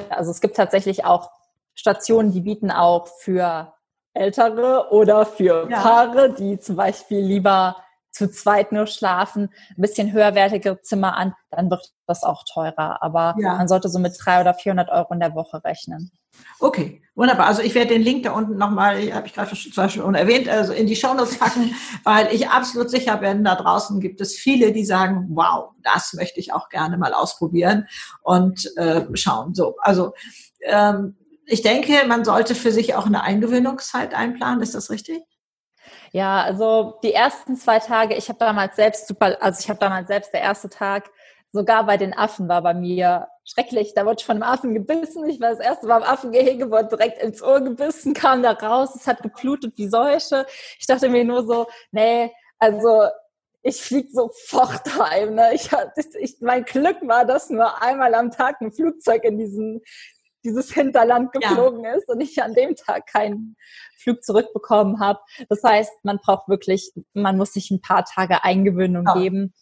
[0.09, 1.31] also es gibt tatsächlich auch
[1.75, 3.73] Stationen, die bieten auch für
[4.13, 5.81] Ältere oder für ja.
[5.81, 7.77] Paare, die zum Beispiel lieber
[8.11, 13.01] zu zweit nur schlafen, ein bisschen höherwertige Zimmer an, dann wird das auch teurer.
[13.01, 13.55] Aber ja.
[13.55, 16.11] man sollte so mit 300 oder 400 Euro in der Woche rechnen.
[16.59, 17.47] Okay, wunderbar.
[17.47, 20.87] Also ich werde den Link da unten nochmal, habe ich gerade schon erwähnt, also in
[20.87, 25.27] die Shownotes packen, weil ich absolut sicher bin, da draußen gibt es viele, die sagen,
[25.31, 27.87] wow, das möchte ich auch gerne mal ausprobieren
[28.21, 29.53] und äh, schauen.
[29.53, 30.13] So, also
[30.61, 31.15] ähm,
[31.49, 34.61] ich denke, man sollte für sich auch eine Eingewöhnungszeit einplanen.
[34.61, 35.21] Ist das richtig?
[36.11, 40.07] Ja, also die ersten zwei Tage, ich habe damals selbst super, also ich habe damals
[40.07, 41.09] selbst der erste Tag,
[41.51, 43.93] sogar bei den Affen war bei mir schrecklich.
[43.95, 45.27] Da wurde ich von einem Affen gebissen.
[45.27, 48.95] Ich war das erste Mal im Affengehege, wurde direkt ins Ohr gebissen, kam da raus,
[48.95, 50.45] es hat geblutet wie Seuche.
[50.79, 53.07] Ich dachte mir nur so, nee, also
[53.61, 55.35] ich fliege sofort heim.
[55.35, 55.53] Ne?
[55.53, 55.69] Ich,
[56.19, 59.81] ich, mein Glück war, dass nur einmal am Tag ein Flugzeug in diesen
[60.43, 61.93] dieses Hinterland geflogen ja.
[61.93, 63.55] ist und ich an dem Tag keinen
[63.97, 65.19] Flug zurückbekommen habe.
[65.49, 69.13] Das heißt, man braucht wirklich, man muss sich ein paar Tage Eingewöhnung ja.
[69.13, 69.53] geben.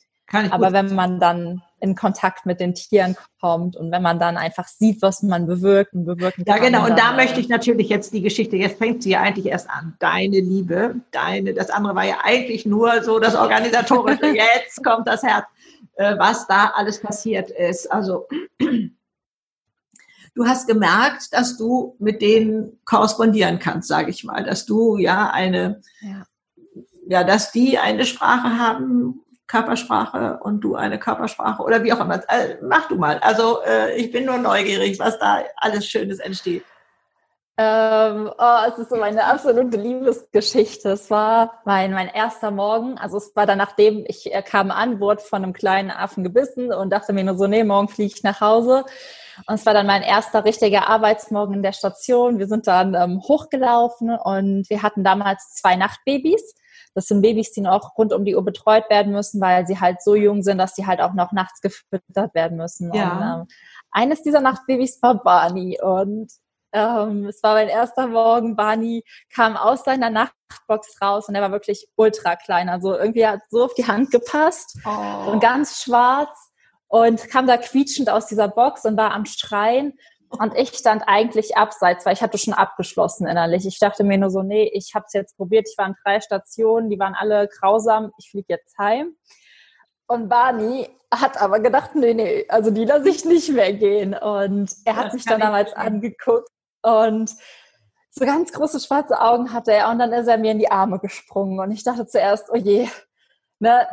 [0.52, 4.68] Aber wenn man dann in Kontakt mit den Tieren kommt und wenn man dann einfach
[4.68, 6.58] sieht, was man bewirkt und bewirken kann.
[6.58, 6.86] Ja, genau.
[6.86, 9.96] Und da möchte ich natürlich jetzt die Geschichte, jetzt fängt sie ja eigentlich erst an.
[10.00, 14.26] Deine Liebe, deine, das andere war ja eigentlich nur so das Organisatorische.
[14.36, 15.46] jetzt kommt das Herz,
[15.96, 17.90] äh, was da alles passiert ist.
[17.92, 18.28] Also,
[20.38, 25.32] du hast gemerkt, dass du mit denen korrespondieren kannst, sage ich mal, dass du ja
[25.32, 26.24] eine, ja.
[27.08, 32.22] ja, dass die eine Sprache haben, Körpersprache und du eine Körpersprache oder wie auch immer.
[32.28, 33.18] Also, mach du mal.
[33.20, 36.64] Also äh, ich bin nur neugierig, was da alles Schönes entsteht.
[37.60, 40.92] Ähm, oh, es ist so meine absolute Liebesgeschichte.
[40.92, 43.00] Es war mein, mein erster Morgen.
[43.00, 46.92] Also es war dann, nachdem ich kam an, wurde von einem kleinen Affen gebissen und
[46.92, 48.86] dachte mir nur so, nee, morgen fliege ich nach Hause.
[49.48, 52.38] Und es war dann mein erster richtiger Arbeitsmorgen in der Station.
[52.38, 56.54] Wir sind dann ähm, hochgelaufen und wir hatten damals zwei Nachtbabys.
[56.94, 60.02] Das sind Babys, die noch rund um die Uhr betreut werden müssen, weil sie halt
[60.02, 62.94] so jung sind, dass sie halt auch noch nachts gefüttert werden müssen.
[62.94, 63.36] Ja.
[63.36, 63.48] Und, ähm,
[63.92, 66.32] eines dieser Nachtbabys war Barney und
[66.74, 68.56] ähm, es war mein erster Morgen.
[68.56, 69.04] Barney
[69.34, 72.70] kam aus seiner Nachtbox raus und er war wirklich ultra klein.
[72.70, 75.32] Also irgendwie hat so auf die Hand gepasst oh.
[75.32, 76.52] und ganz schwarz
[76.88, 79.98] und kam da quietschend aus dieser Box und war am Schreien.
[80.30, 83.66] Und ich stand eigentlich abseits, weil ich hatte schon abgeschlossen innerlich.
[83.66, 85.70] Ich dachte mir nur so, nee, ich habe es jetzt probiert.
[85.70, 88.12] Ich war in drei Stationen, die waren alle grausam.
[88.18, 89.16] Ich fliege jetzt heim.
[90.06, 94.14] Und Barney hat aber gedacht, nee, nee, also die lasse ich nicht mehr gehen.
[94.14, 96.50] Und er hat das mich dann damals angeguckt
[96.88, 97.32] und
[98.12, 99.90] so ganz große schwarze Augen hatte er.
[99.90, 101.60] Und dann ist er mir in die Arme gesprungen.
[101.60, 102.88] Und ich dachte zuerst, oh je,
[103.60, 103.88] ne,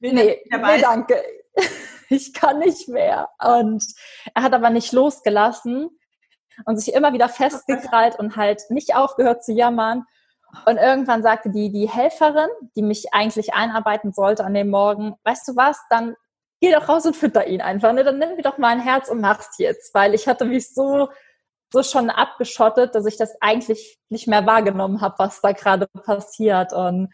[0.00, 0.40] nee, nee,
[0.80, 1.22] danke
[2.08, 3.28] ich kann nicht mehr.
[3.42, 3.84] Und
[4.34, 5.90] er hat aber nicht losgelassen
[6.66, 10.04] und sich immer wieder festgekrallt und halt nicht aufgehört zu jammern.
[10.66, 15.46] Und irgendwann sagte die, die Helferin, die mich eigentlich einarbeiten sollte an dem Morgen, weißt
[15.48, 16.16] du was, dann
[16.60, 17.92] geh doch raus und fütter ihn einfach.
[17.92, 18.02] Ne?
[18.02, 19.94] Dann nimm mir doch mal ein Herz und mach's jetzt.
[19.94, 21.08] Weil ich hatte mich so,
[21.72, 26.72] so schon abgeschottet, dass ich das eigentlich nicht mehr wahrgenommen habe, was da gerade passiert.
[26.72, 27.12] Und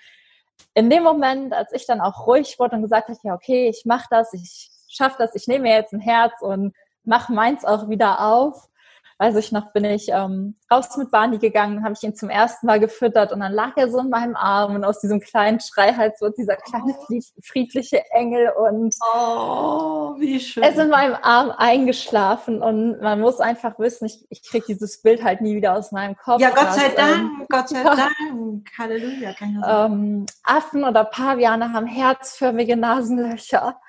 [0.75, 3.83] in dem Moment, als ich dann auch ruhig wurde und gesagt habe, ja, okay, ich
[3.85, 7.89] mach das, ich schaffe das, ich nehme mir jetzt ein Herz und mache meins auch
[7.89, 8.69] wieder auf.
[9.19, 12.67] Weiß ich noch, bin ich ähm, raus mit Barney gegangen, habe ich ihn zum ersten
[12.67, 16.21] Mal gefüttert und dann lag er so in meinem Arm und aus diesem kleinen Schreihals
[16.21, 17.19] wird dieser kleine oh.
[17.43, 20.63] friedliche Engel und oh, wie schön.
[20.63, 25.01] er ist in meinem Arm eingeschlafen und man muss einfach wissen, ich, ich kriege dieses
[25.01, 26.43] Bild halt nie wieder aus meinem Kopf.
[26.43, 29.35] Ja, Gott sei Dank, ähm, Gott sei Dank, Halleluja.
[29.41, 33.81] Ähm, Affen oder Paviane haben herzförmige Nasenlöcher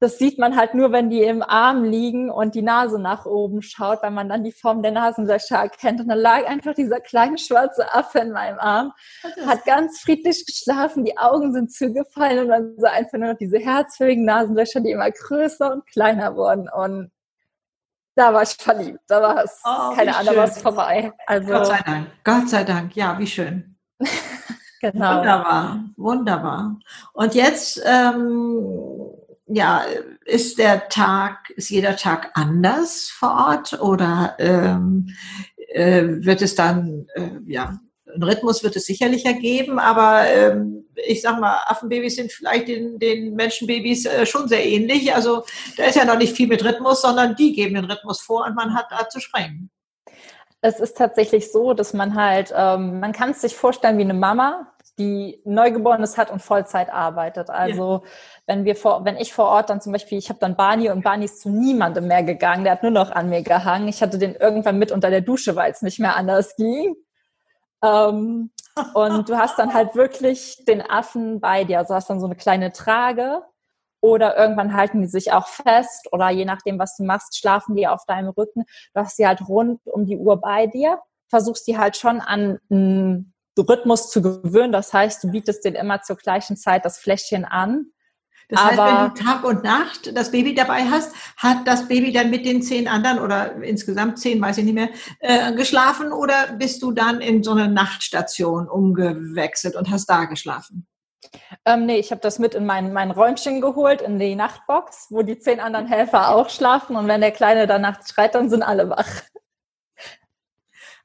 [0.00, 3.62] das sieht man halt nur, wenn die im Arm liegen und die Nase nach oben
[3.62, 6.00] schaut, weil man dann die Form der Nasenlöcher erkennt.
[6.00, 8.92] Und dann lag einfach dieser kleine schwarze Affe in meinem Arm,
[9.44, 13.58] hat ganz friedlich geschlafen, die Augen sind zugefallen und dann so einfach nur noch diese
[13.58, 16.68] herzförmigen Nasenlöcher, die immer größer und kleiner wurden.
[16.68, 17.10] Und
[18.14, 19.00] da war ich verliebt.
[19.08, 21.12] Da war es, oh, keine Ahnung, was vorbei.
[21.26, 22.06] Also, Gott sei Dank.
[22.22, 22.94] Gott sei Dank.
[22.94, 23.76] Ja, wie schön.
[24.80, 25.18] genau.
[25.18, 25.84] Wunderbar.
[25.96, 26.76] Wunderbar.
[27.14, 29.17] Und jetzt, ähm,
[29.48, 29.84] ja,
[30.24, 35.14] ist der Tag, ist jeder Tag anders vor Ort oder ähm,
[35.72, 37.80] äh, wird es dann, äh, ja,
[38.14, 42.98] ein Rhythmus wird es sicherlich ergeben, aber ähm, ich sag mal, Affenbabys sind vielleicht den,
[42.98, 45.14] den Menschenbabys äh, schon sehr ähnlich.
[45.14, 45.44] Also
[45.76, 48.54] da ist ja noch nicht viel mit Rhythmus, sondern die geben den Rhythmus vor und
[48.54, 49.70] man hat da zu sprengen.
[50.60, 54.14] Es ist tatsächlich so, dass man halt, ähm, man kann es sich vorstellen wie eine
[54.14, 57.50] Mama, die Neugeborenes hat und Vollzeit arbeitet.
[57.50, 58.10] Also ja.
[58.46, 61.02] wenn wir vor, wenn ich vor Ort dann zum Beispiel, ich habe dann Barney und
[61.02, 63.88] Barney ist zu niemandem mehr gegangen, der hat nur noch an mir gehangen.
[63.88, 66.96] Ich hatte den irgendwann mit unter der Dusche, weil es nicht mehr anders ging.
[67.82, 68.50] Ähm,
[68.94, 71.78] und du hast dann halt wirklich den Affen bei dir.
[71.78, 73.42] Also hast dann so eine kleine Trage
[74.00, 77.88] oder irgendwann halten die sich auch fest oder je nachdem, was du machst, schlafen die
[77.88, 78.64] auf deinem Rücken.
[78.94, 82.58] Du hast sie halt rund um die Uhr bei dir, versuchst die halt schon an
[83.62, 84.72] Rhythmus zu gewöhnen.
[84.72, 87.92] Das heißt, du bietest den immer zur gleichen Zeit das Fläschchen an.
[88.48, 92.30] Das heißt, wenn du Tag und Nacht das Baby dabei hast, hat das Baby dann
[92.30, 94.88] mit den zehn anderen oder insgesamt zehn, weiß ich nicht mehr,
[95.20, 100.86] äh, geschlafen oder bist du dann in so eine Nachtstation umgewechselt und hast da geschlafen?
[101.66, 105.22] Ähm, nee, ich habe das mit in mein, mein Räumchen geholt, in die Nachtbox, wo
[105.22, 108.62] die zehn anderen Helfer auch schlafen und wenn der Kleine dann nachts schreit, dann sind
[108.62, 109.22] alle wach.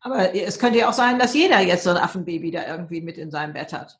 [0.03, 3.17] Aber es könnte ja auch sein, dass jeder jetzt so ein Affenbaby da irgendwie mit
[3.17, 3.99] in seinem Bett hat.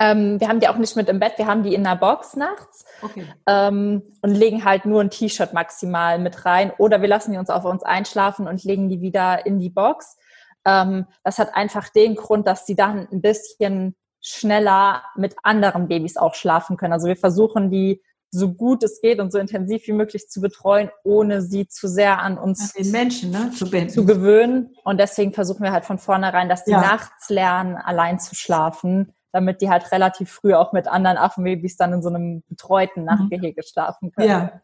[0.00, 2.34] Ähm, wir haben die auch nicht mit im Bett, wir haben die in der Box
[2.34, 3.26] nachts okay.
[3.46, 7.50] ähm, und legen halt nur ein T-Shirt maximal mit rein oder wir lassen die uns
[7.50, 10.16] auf uns einschlafen und legen die wieder in die Box.
[10.64, 16.16] Ähm, das hat einfach den Grund, dass sie dann ein bisschen schneller mit anderen Babys
[16.16, 16.94] auch schlafen können.
[16.94, 20.90] Also wir versuchen die so gut es geht und so intensiv wie möglich zu betreuen,
[21.02, 24.70] ohne sie zu sehr an uns den Menschen ne, zu, zu, gewöhnen.
[24.84, 26.80] Und deswegen versuchen wir halt von vornherein, dass die ja.
[26.80, 31.92] nachts lernen, allein zu schlafen, damit die halt relativ früh auch mit anderen Affenbabys dann
[31.92, 33.06] in so einem betreuten mhm.
[33.06, 34.28] Nachtgehege schlafen können.
[34.28, 34.60] Ja.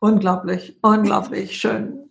[0.00, 2.10] Unglaublich, unglaublich schön.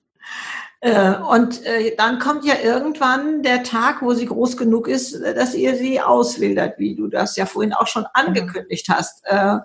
[0.80, 5.54] Äh, und äh, dann kommt ja irgendwann der Tag, wo sie groß genug ist, dass
[5.54, 8.28] ihr sie auswildert, wie du das ja vorhin auch schon genau.
[8.28, 9.24] angekündigt hast.
[9.26, 9.60] Äh, äh,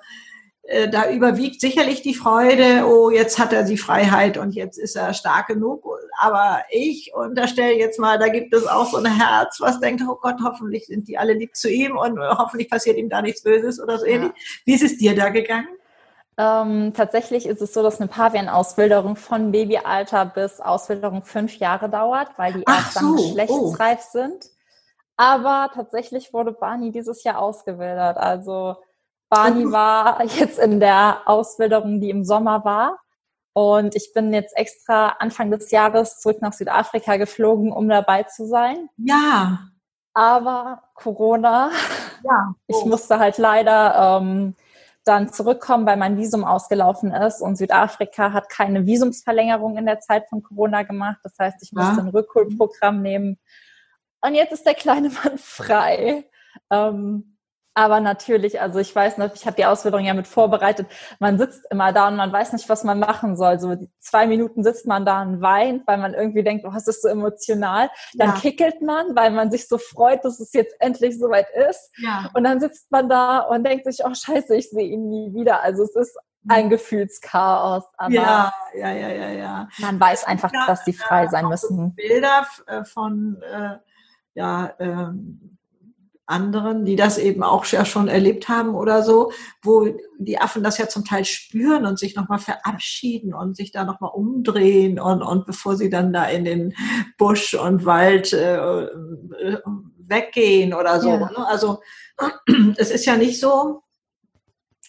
[0.91, 5.15] da überwiegt sicherlich die Freude, oh, jetzt hat er die Freiheit und jetzt ist er
[5.15, 5.87] stark genug.
[6.21, 10.19] Aber ich unterstelle jetzt mal, da gibt es auch so ein Herz, was denkt, oh
[10.21, 13.81] Gott, hoffentlich sind die alle lieb zu ihm und hoffentlich passiert ihm da nichts Böses
[13.81, 14.33] oder so ähnlich.
[14.67, 15.69] Wie ist es dir da gegangen?
[16.37, 22.29] Ähm, tatsächlich ist es so, dass eine Pavian-Auswilderung von Babyalter bis Auswilderung fünf Jahre dauert,
[22.37, 23.01] weil die erst so.
[23.01, 24.19] dann geschlechtsreif oh.
[24.19, 24.51] sind.
[25.17, 28.19] Aber tatsächlich wurde Barney dieses Jahr ausgewildert.
[28.19, 28.77] Also
[29.29, 29.73] Barney oh.
[29.73, 32.99] war jetzt in der Auswilderung, die im Sommer war.
[33.53, 38.47] Und ich bin jetzt extra Anfang des Jahres zurück nach Südafrika geflogen, um dabei zu
[38.47, 38.89] sein.
[38.97, 39.59] Ja.
[40.15, 41.71] Aber Corona.
[42.25, 42.55] Ja.
[42.69, 42.77] Oh.
[42.77, 44.55] Ich musste halt leider ähm,
[45.05, 50.29] dann zurückkommen, weil mein Visum ausgelaufen ist und Südafrika hat keine Visumsverlängerung in der Zeit
[50.29, 51.19] von Corona gemacht.
[51.23, 52.03] Das heißt, ich musste ja.
[52.03, 53.39] ein Rückholprogramm nehmen.
[54.21, 56.25] Und jetzt ist der kleine Mann frei.
[56.71, 57.38] Ähm,
[57.79, 60.89] aber natürlich, also ich weiß noch, ich habe die Ausbildung ja mit vorbereitet.
[61.21, 63.61] Man sitzt immer da und man weiß nicht, was man machen soll.
[63.61, 67.03] So zwei Minuten sitzt man da und weint, weil man irgendwie denkt, oh, es ist
[67.03, 67.89] so emotional.
[68.15, 68.35] Dann ja.
[68.35, 71.93] kickelt man, weil man sich so freut, dass es jetzt endlich soweit ist.
[71.99, 72.29] Ja.
[72.35, 75.63] Und dann sitzt man da und denkt sich, oh scheiße, ich sehe ihn nie wieder.
[75.63, 77.85] Also es ist ein Gefühlschaos.
[77.97, 79.69] Aber ja, ja, ja, ja, ja.
[79.79, 81.95] Man weiß einfach, dass sie frei sein müssen.
[81.95, 83.77] Bilder äh, von äh,
[84.35, 85.58] ja, ähm,
[86.29, 89.89] anderen, die das eben auch ja schon erlebt haben oder so, wo
[90.19, 94.11] die Affen das ja zum Teil spüren und sich nochmal verabschieden und sich da nochmal
[94.13, 96.75] umdrehen und, und bevor sie dann da in den
[97.17, 98.89] Busch und Wald äh,
[99.99, 101.11] weggehen oder so.
[101.11, 101.19] Ja.
[101.19, 101.47] Ne?
[101.47, 101.81] Also
[102.77, 103.83] es ist ja nicht so,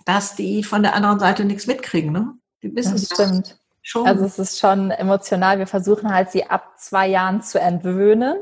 [0.06, 2.12] dass die von der anderen Seite nichts mitkriegen.
[2.12, 2.34] Ne?
[2.64, 3.60] Die wissen das stimmt.
[3.82, 4.06] Schon.
[4.06, 5.58] Also es ist schon emotional.
[5.58, 8.36] Wir versuchen halt, sie ab zwei Jahren zu entwöhnen.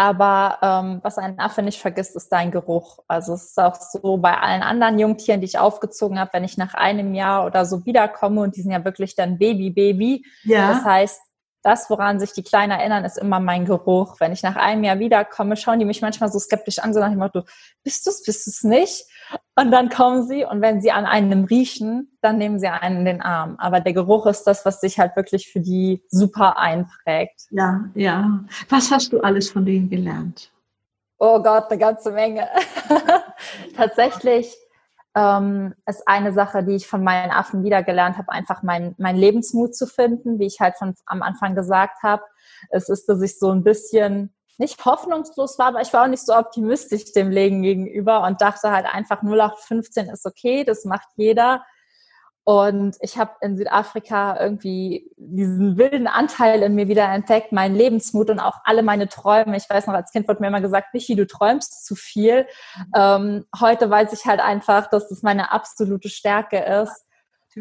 [0.00, 3.00] Aber ähm, was ein Affe nicht vergisst, ist dein Geruch.
[3.06, 6.56] Also es ist auch so bei allen anderen Jungtieren, die ich aufgezogen habe, wenn ich
[6.56, 10.24] nach einem Jahr oder so wiederkomme und die sind ja wirklich dann Baby-Baby.
[10.44, 10.72] Ja.
[10.72, 11.20] Das heißt,
[11.62, 14.18] das, woran sich die Kleinen erinnern, ist immer mein Geruch.
[14.18, 17.10] Wenn ich nach einem Jahr wiederkomme, schauen die mich manchmal so skeptisch an, so nach
[17.10, 17.42] dem Motto,
[17.82, 19.04] bist du es, bist du es nicht?
[19.56, 23.04] Und dann kommen sie und wenn sie an einem riechen, dann nehmen sie einen in
[23.04, 23.56] den Arm.
[23.58, 27.42] Aber der Geruch ist das, was sich halt wirklich für die super einprägt.
[27.50, 28.40] Ja, ja.
[28.68, 30.52] Was hast du alles von denen gelernt?
[31.18, 32.48] Oh Gott, eine ganze Menge.
[33.76, 34.56] Tatsächlich
[35.16, 39.74] ähm, ist eine Sache, die ich von meinen Affen wiedergelernt habe, einfach meinen mein Lebensmut
[39.74, 42.22] zu finden, wie ich halt von am Anfang gesagt habe.
[42.70, 46.24] Es ist, dass ich so ein bisschen nicht hoffnungslos war, aber ich war auch nicht
[46.24, 51.64] so optimistisch dem Leben gegenüber und dachte halt einfach 0815 ist okay, das macht jeder.
[52.44, 58.30] Und ich habe in Südafrika irgendwie diesen wilden Anteil in mir wieder entdeckt, meinen Lebensmut
[58.30, 59.56] und auch alle meine Träume.
[59.56, 62.46] Ich weiß noch, als Kind wurde mir immer gesagt, Michi, du träumst zu viel.
[62.96, 67.06] Ähm, heute weiß ich halt einfach, dass das meine absolute Stärke ist.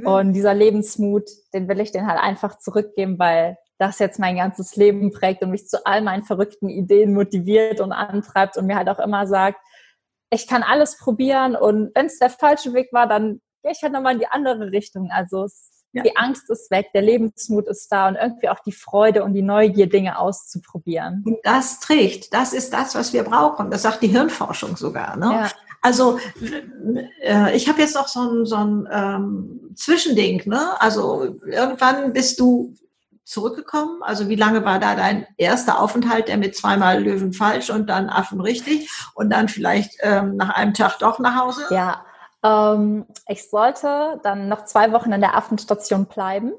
[0.04, 4.76] Und dieser Lebensmut, den will ich den halt einfach zurückgeben, weil das jetzt mein ganzes
[4.76, 8.90] Leben prägt und mich zu all meinen verrückten Ideen motiviert und antreibt und mir halt
[8.90, 9.60] auch immer sagt,
[10.32, 13.94] ich kann alles probieren und wenn es der falsche Weg war, dann gehe ich halt
[13.94, 15.10] nochmal in die andere Richtung.
[15.12, 16.04] Also es, ja.
[16.04, 19.42] die Angst ist weg, der Lebensmut ist da und irgendwie auch die Freude und die
[19.42, 21.24] Neugier, Dinge auszuprobieren.
[21.26, 23.72] Und das trägt, das ist das, was wir brauchen.
[23.72, 25.16] Das sagt die Hirnforschung sogar.
[25.18, 25.32] Ne?
[25.32, 25.52] Ja.
[25.82, 26.20] Also
[27.22, 30.44] äh, ich habe jetzt noch so ein, so ein ähm, Zwischending.
[30.46, 30.82] Ne?
[30.82, 32.74] Also irgendwann bist du
[33.24, 34.02] zurückgekommen?
[34.02, 38.10] Also wie lange war da dein erster Aufenthalt, der mit zweimal Löwen falsch und dann
[38.10, 41.62] Affen richtig und dann vielleicht ähm, nach einem Tag doch nach Hause?
[41.70, 42.04] Ja,
[42.44, 46.54] ähm, ich sollte dann noch zwei Wochen in der Affenstation bleiben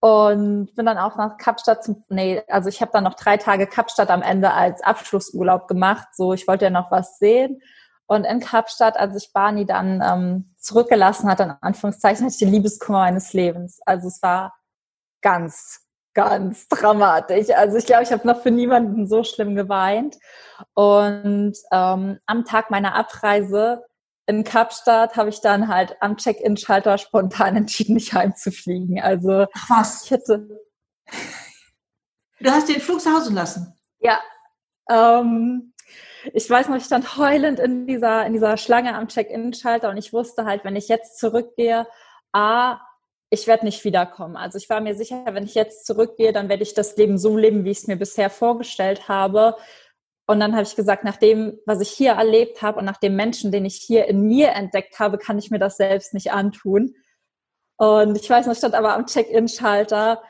[0.00, 3.66] und bin dann auch nach Kapstadt zum, nee, also ich habe dann noch drei Tage
[3.66, 6.08] Kapstadt am Ende als Abschlussurlaub gemacht.
[6.12, 7.60] So, ich wollte ja noch was sehen.
[8.06, 12.52] Und in Kapstadt, als ich Barney dann ähm, zurückgelassen hatte, in Anführungszeichen, hatte ich den
[12.52, 13.80] Liebeskummer meines Lebens.
[13.84, 14.54] Also es war
[15.22, 15.80] ganz,
[16.14, 17.50] ganz dramatisch.
[17.50, 20.18] Also ich glaube, ich habe noch für niemanden so schlimm geweint.
[20.74, 23.82] Und ähm, am Tag meiner Abreise
[24.26, 29.00] in Kapstadt habe ich dann halt am Check-in-Schalter spontan entschieden, nicht heimzufliegen.
[29.00, 30.04] Also Ach was?
[30.04, 30.48] Ich hätte.
[32.40, 33.74] Du hast den Flug zu Hause lassen?
[34.00, 34.20] Ja.
[34.90, 35.72] Ähm,
[36.32, 40.12] ich weiß noch, ich stand heulend in dieser, in dieser Schlange am Check-in-Schalter und ich
[40.12, 41.86] wusste halt, wenn ich jetzt zurückgehe,
[42.32, 42.80] A,
[43.30, 44.36] ich werde nicht wiederkommen.
[44.36, 47.36] Also ich war mir sicher, wenn ich jetzt zurückgehe, dann werde ich das Leben so
[47.36, 49.56] leben, wie ich es mir bisher vorgestellt habe.
[50.26, 53.14] Und dann habe ich gesagt, nach dem, was ich hier erlebt habe und nach dem
[53.14, 56.94] Menschen, den ich hier in mir entdeckt habe, kann ich mir das selbst nicht antun.
[57.76, 60.20] Und ich weiß noch, stand aber am Check-in-Schalter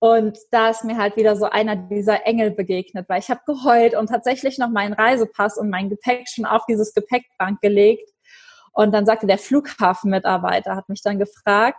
[0.00, 3.94] und da ist mir halt wieder so einer dieser Engel begegnet, weil ich habe geheult
[3.94, 8.10] und tatsächlich noch meinen Reisepass und mein Gepäck schon auf dieses Gepäckbank gelegt.
[8.72, 11.78] Und dann sagte der Flughafenmitarbeiter, hat mich dann gefragt,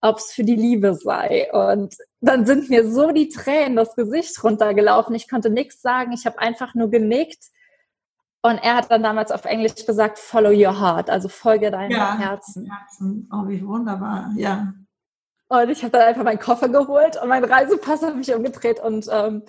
[0.00, 1.50] ob es für die Liebe sei.
[1.52, 5.14] Und dann sind mir so die Tränen das Gesicht runtergelaufen.
[5.14, 6.12] Ich konnte nichts sagen.
[6.12, 7.44] Ich habe einfach nur genickt.
[8.42, 12.16] Und er hat dann damals auf Englisch gesagt, follow your heart, also folge deinem ja,
[12.16, 12.70] Herzen.
[12.70, 13.28] Herzen.
[13.30, 14.72] Oh, wie wunderbar, ja.
[15.48, 19.06] Und ich habe dann einfach meinen Koffer geholt und meinen Reisepass habe mich umgedreht und
[19.12, 19.42] ähm,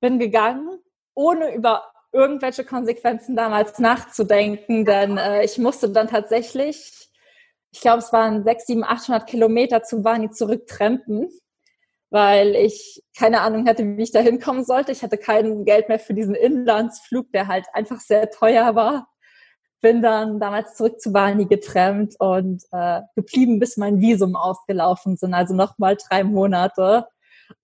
[0.00, 0.78] bin gegangen,
[1.14, 1.82] ohne über
[2.12, 7.05] irgendwelche Konsequenzen damals nachzudenken, denn äh, ich musste dann tatsächlich,
[7.76, 11.28] ich glaube, es waren 6, 7, 800 Kilometer zu Bani zurücktrampen
[12.10, 14.92] weil ich keine Ahnung hatte, wie ich da hinkommen sollte.
[14.92, 19.08] Ich hatte kein Geld mehr für diesen Inlandsflug, der halt einfach sehr teuer war.
[19.80, 25.34] Bin dann damals zurück zu Bali getrennt und äh, geblieben, bis mein Visum ausgelaufen sind,
[25.34, 27.06] also nochmal drei Monate.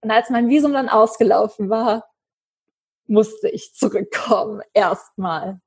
[0.00, 2.04] Und als mein Visum dann ausgelaufen war,
[3.06, 5.60] musste ich zurückkommen, erstmal.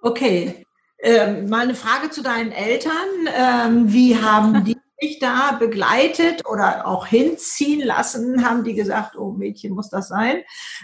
[0.00, 0.66] Okay.
[1.02, 2.92] Ähm, mal eine Frage zu deinen Eltern.
[3.36, 8.48] Ähm, wie haben die dich da begleitet oder auch hinziehen lassen?
[8.48, 10.42] Haben die gesagt, oh Mädchen, muss das sein?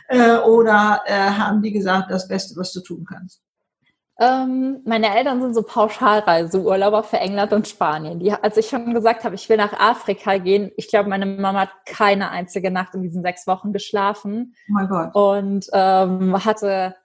[0.09, 3.43] Äh, oder äh, haben die gesagt, das Beste, was du tun kannst?
[4.21, 8.19] Ähm, meine Eltern sind so Pauschalreiseurlauber für England und Spanien.
[8.19, 11.61] Die, als ich schon gesagt habe, ich will nach Afrika gehen, ich glaube, meine Mama
[11.61, 14.57] hat keine einzige Nacht in diesen sechs Wochen geschlafen.
[14.69, 15.15] Oh mein Gott.
[15.15, 16.97] Und ähm, hatte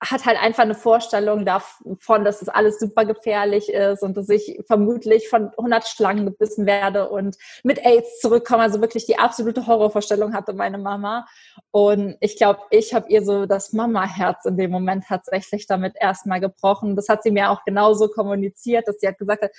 [0.00, 4.60] hat halt einfach eine Vorstellung davon, dass das alles super gefährlich ist und dass ich
[4.66, 8.62] vermutlich von 100 Schlangen gebissen werde und mit AIDS zurückkomme.
[8.62, 11.26] Also wirklich die absolute Horrorvorstellung hatte meine Mama.
[11.72, 16.40] Und ich glaube, ich habe ihr so das Mama-Herz in dem Moment tatsächlich damit erstmal
[16.40, 16.94] gebrochen.
[16.94, 19.50] Das hat sie mir auch genauso kommuniziert, dass sie hat gesagt hat,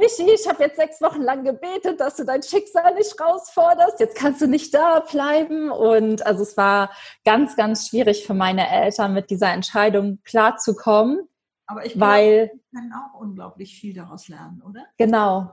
[0.00, 4.00] Michi, ich habe jetzt sechs Wochen lang gebetet, dass du dein Schicksal nicht rausforderst.
[4.00, 5.70] Jetzt kannst du nicht da bleiben.
[5.70, 6.90] Und also es war
[7.24, 11.28] ganz, ganz schwierig für meine Eltern, mit dieser Entscheidung klarzukommen.
[11.66, 14.86] Aber ich glaube, weil, wir können auch unglaublich viel daraus lernen, oder?
[14.96, 15.52] Genau.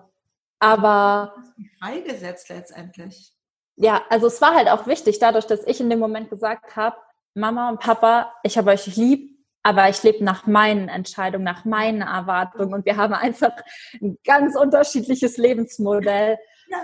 [0.59, 1.35] Aber.
[1.79, 3.33] Freigesetzt letztendlich.
[3.75, 6.95] Ja, also es war halt auch wichtig, dadurch, dass ich in dem Moment gesagt habe,
[7.35, 9.36] Mama und Papa, ich habe euch lieb,
[9.67, 13.51] aber ich lebe nach meinen Entscheidungen, nach meinen Erwartungen und wir haben einfach
[14.01, 16.37] ein ganz unterschiedliches Lebensmodell,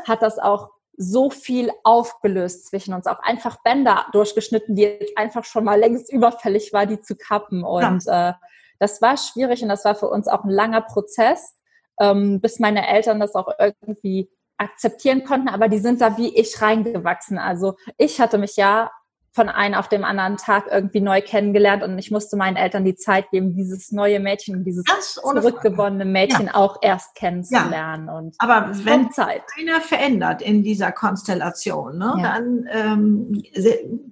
[0.05, 5.45] hat das auch so viel aufgelöst zwischen uns, auch einfach Bänder durchgeschnitten, die jetzt einfach
[5.45, 7.63] schon mal längst überfällig war, die zu kappen.
[7.63, 8.31] Und ja.
[8.31, 8.33] äh,
[8.79, 11.55] das war schwierig und das war für uns auch ein langer Prozess,
[12.01, 16.61] ähm, bis meine Eltern das auch irgendwie akzeptieren konnten, aber die sind da wie ich
[16.61, 17.37] reingewachsen.
[17.37, 18.91] Also ich hatte mich ja
[19.33, 22.95] von einem auf dem anderen Tag irgendwie neu kennengelernt und ich musste meinen Eltern die
[22.95, 24.83] Zeit geben, dieses neue Mädchen, dieses
[25.15, 26.53] zurückgewonnene Mädchen ja.
[26.55, 28.07] auch erst kennenzulernen.
[28.07, 28.13] Ja.
[28.13, 29.41] Und Aber wenn Zeit.
[29.59, 32.23] einer verändert in dieser Konstellation, ne, ja.
[32.23, 33.43] dann ähm,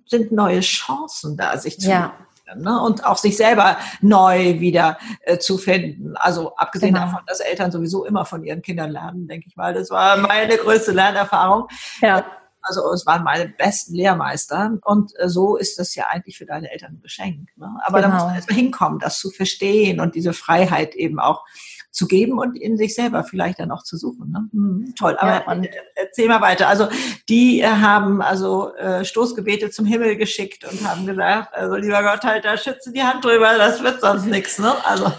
[0.08, 2.14] sind neue Chancen da, sich zu ja.
[2.56, 2.82] Ne?
[2.82, 6.18] und auch sich selber neu wieder äh, zu finden.
[6.18, 7.06] Also abgesehen genau.
[7.06, 9.74] davon, dass Eltern sowieso immer von ihren Kindern lernen, denke ich mal.
[9.74, 11.68] Das war meine größte Lernerfahrung.
[12.02, 12.26] Ja.
[12.62, 16.72] Also es waren meine besten Lehrmeister und äh, so ist das ja eigentlich für deine
[16.72, 17.50] Eltern ein Geschenk.
[17.56, 17.70] Ne?
[17.84, 18.10] Aber genau.
[18.10, 21.44] da muss man erstmal hinkommen, das zu verstehen und diese Freiheit eben auch
[21.92, 24.32] zu geben und in sich selber vielleicht dann auch zu suchen.
[24.32, 24.50] Ne?
[24.52, 26.68] Hm, toll, aber ja, erzähl mal weiter.
[26.68, 26.88] Also
[27.28, 32.24] die äh, haben also äh, Stoßgebete zum Himmel geschickt und haben gesagt, also lieber Gott,
[32.24, 34.58] halt da schütze die Hand drüber, das wird sonst nichts.
[34.58, 34.74] Ne?
[34.86, 35.12] Also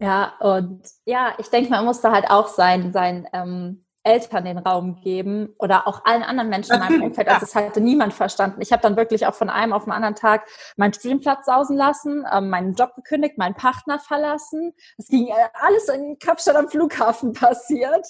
[0.00, 4.58] ja, und ja, ich denke, man muss da halt auch sein, sein ähm, Eltern den
[4.58, 7.28] Raum geben oder auch allen anderen Menschen in meinem Umfeld.
[7.28, 8.60] Also es hatte niemand verstanden.
[8.60, 10.46] Ich habe dann wirklich auch von einem auf den anderen Tag
[10.76, 14.74] meinen Studienplatz sausen lassen, äh, meinen Job gekündigt, meinen Partner verlassen.
[14.98, 18.06] Es ging äh, alles in Kapstadt am Flughafen passiert.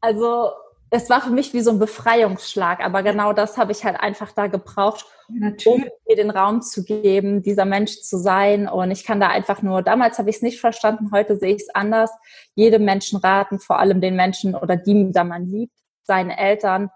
[0.00, 0.50] Also
[0.90, 4.32] es war für mich wie so ein Befreiungsschlag, aber genau das habe ich halt einfach
[4.32, 8.68] da gebraucht, um mir den Raum zu geben, dieser Mensch zu sein.
[8.68, 11.62] Und ich kann da einfach nur, damals habe ich es nicht verstanden, heute sehe ich
[11.62, 12.10] es anders.
[12.56, 16.90] Jedem Menschen raten, vor allem den Menschen oder die, da man liebt, seinen Eltern,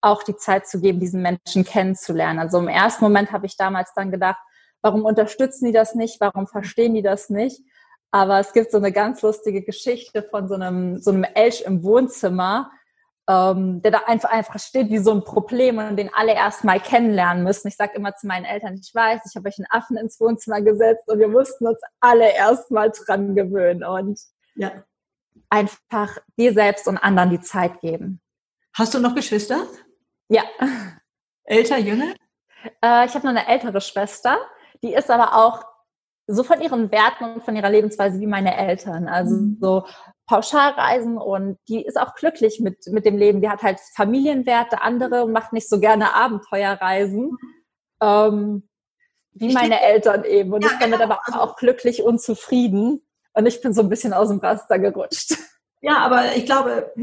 [0.00, 2.38] auch die Zeit zu geben, diesen Menschen kennenzulernen.
[2.38, 4.38] Also im ersten Moment habe ich damals dann gedacht,
[4.80, 6.20] warum unterstützen die das nicht?
[6.20, 7.62] Warum verstehen die das nicht?
[8.12, 11.82] Aber es gibt so eine ganz lustige Geschichte von so einem, so einem Elch im
[11.82, 12.70] Wohnzimmer,
[13.28, 17.42] ähm, der da einfach, einfach steht wie so ein Problem und den alle erstmal kennenlernen
[17.42, 17.68] müssen.
[17.68, 20.60] Ich sage immer zu meinen Eltern, ich weiß, ich habe euch einen Affen ins Wohnzimmer
[20.60, 24.20] gesetzt und wir mussten uns alle erstmal dran gewöhnen und
[24.56, 24.84] ja.
[25.48, 28.20] einfach dir selbst und anderen die Zeit geben.
[28.74, 29.62] Hast du noch Geschwister?
[30.28, 30.42] Ja.
[31.44, 32.14] Älter, jünger?
[32.82, 34.38] Äh, ich habe noch eine ältere Schwester,
[34.82, 35.64] die ist aber auch
[36.26, 39.08] so von ihren Werten und von ihrer Lebensweise wie meine Eltern.
[39.08, 39.58] Also mhm.
[39.60, 39.86] so
[40.26, 43.40] Pauschalreisen und die ist auch glücklich mit, mit dem Leben.
[43.40, 47.36] Die hat halt Familienwerte, andere macht nicht so gerne Abenteuerreisen.
[48.00, 48.68] Ähm,
[49.32, 50.52] wie ich meine denke, Eltern eben.
[50.52, 50.98] Und ja, ich bin genau.
[50.98, 53.02] damit aber also auch glücklich und zufrieden.
[53.34, 55.36] Und ich bin so ein bisschen aus dem Raster gerutscht.
[55.82, 56.94] Ja, aber ich glaube,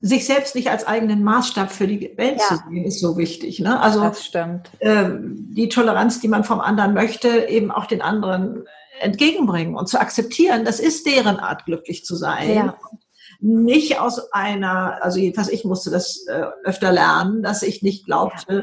[0.00, 2.46] sich selbst nicht als eigenen Maßstab für die Welt ja.
[2.46, 3.60] zu sehen, ist so wichtig.
[3.60, 3.80] Ne?
[3.80, 4.10] Also.
[4.80, 8.64] Ähm, die Toleranz, die man vom anderen möchte, eben auch den anderen
[9.00, 12.54] entgegenbringen und zu akzeptieren, das ist deren Art, glücklich zu sein.
[12.54, 12.78] Ja.
[13.40, 18.54] Nicht aus einer, also jedenfalls ich musste das äh, öfter lernen, dass ich nicht glaubte,
[18.54, 18.62] ja.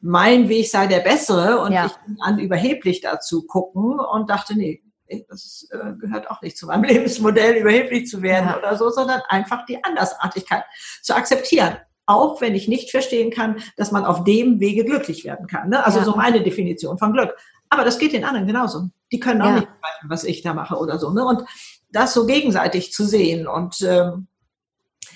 [0.00, 4.82] mein Weg sei der bessere und ich an überheblich dazu gucken und dachte, nee,
[5.28, 8.58] das äh, gehört auch nicht zu meinem Lebensmodell, überheblich zu werden ja.
[8.58, 10.64] oder so, sondern einfach die Andersartigkeit
[11.02, 11.76] zu akzeptieren.
[12.06, 15.68] Auch wenn ich nicht verstehen kann, dass man auf dem Wege glücklich werden kann.
[15.68, 15.84] Ne?
[15.84, 16.04] Also ja.
[16.04, 17.36] so meine Definition von Glück.
[17.68, 18.88] Aber das geht den anderen genauso.
[19.12, 19.54] Die können auch ja.
[19.56, 21.10] nicht begreifen, was ich da mache oder so.
[21.10, 21.24] Ne?
[21.24, 21.44] Und
[21.90, 23.46] das so gegenseitig zu sehen.
[23.46, 24.26] Und ähm,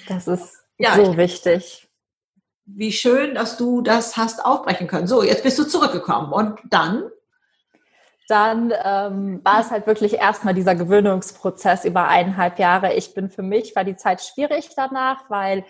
[0.09, 1.89] das ist ja, so wichtig.
[2.65, 5.07] Wie schön, dass du das hast aufbrechen können.
[5.07, 6.33] So, jetzt bist du zurückgekommen.
[6.33, 7.05] Und dann
[8.33, 12.95] dann ähm, war es halt wirklich erstmal dieser Gewöhnungsprozess über eineinhalb Jahre.
[12.95, 15.67] Ich bin für mich, war die Zeit schwierig danach, weil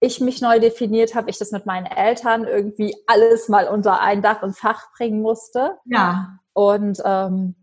[0.00, 4.22] ich mich neu definiert habe, ich das mit meinen Eltern irgendwie alles mal unter ein
[4.22, 5.76] Dach und Fach bringen musste.
[5.84, 6.40] Ja.
[6.52, 7.54] Und ähm,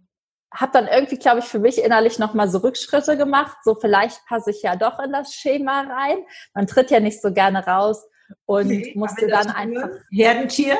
[0.53, 3.57] habe dann irgendwie, glaube ich, für mich innerlich nochmal so Rückschritte gemacht.
[3.65, 6.19] So vielleicht passe ich ja doch in das Schema rein.
[6.53, 8.07] Man tritt ja nicht so gerne raus
[8.45, 9.89] und okay, musste dann einfach.
[10.09, 10.77] Herdentier?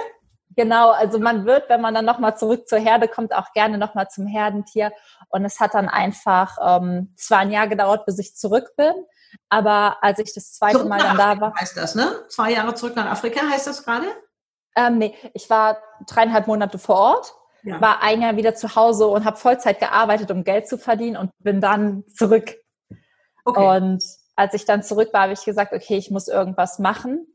[0.58, 4.10] Genau, also man wird, wenn man dann nochmal zurück zur Herde kommt, auch gerne nochmal
[4.10, 4.92] zum Herdentier.
[5.30, 8.92] Und es hat dann einfach ähm, zwar ein Jahr gedauert, bis ich zurück bin,
[9.50, 11.54] aber als ich das zweite zurück Mal dann da war.
[11.54, 12.12] Heißt das, ne?
[12.30, 14.08] Zwei Jahre zurück nach Afrika heißt das gerade?
[14.76, 15.78] Ähm, nee, ich war
[16.08, 17.80] dreieinhalb Monate vor Ort, ja.
[17.80, 21.30] war ein Jahr wieder zu Hause und habe Vollzeit gearbeitet, um Geld zu verdienen und
[21.38, 22.56] bin dann zurück.
[23.46, 23.78] Okay.
[23.78, 24.04] Und
[24.36, 27.28] als ich dann zurück war, habe ich gesagt, okay, ich muss irgendwas machen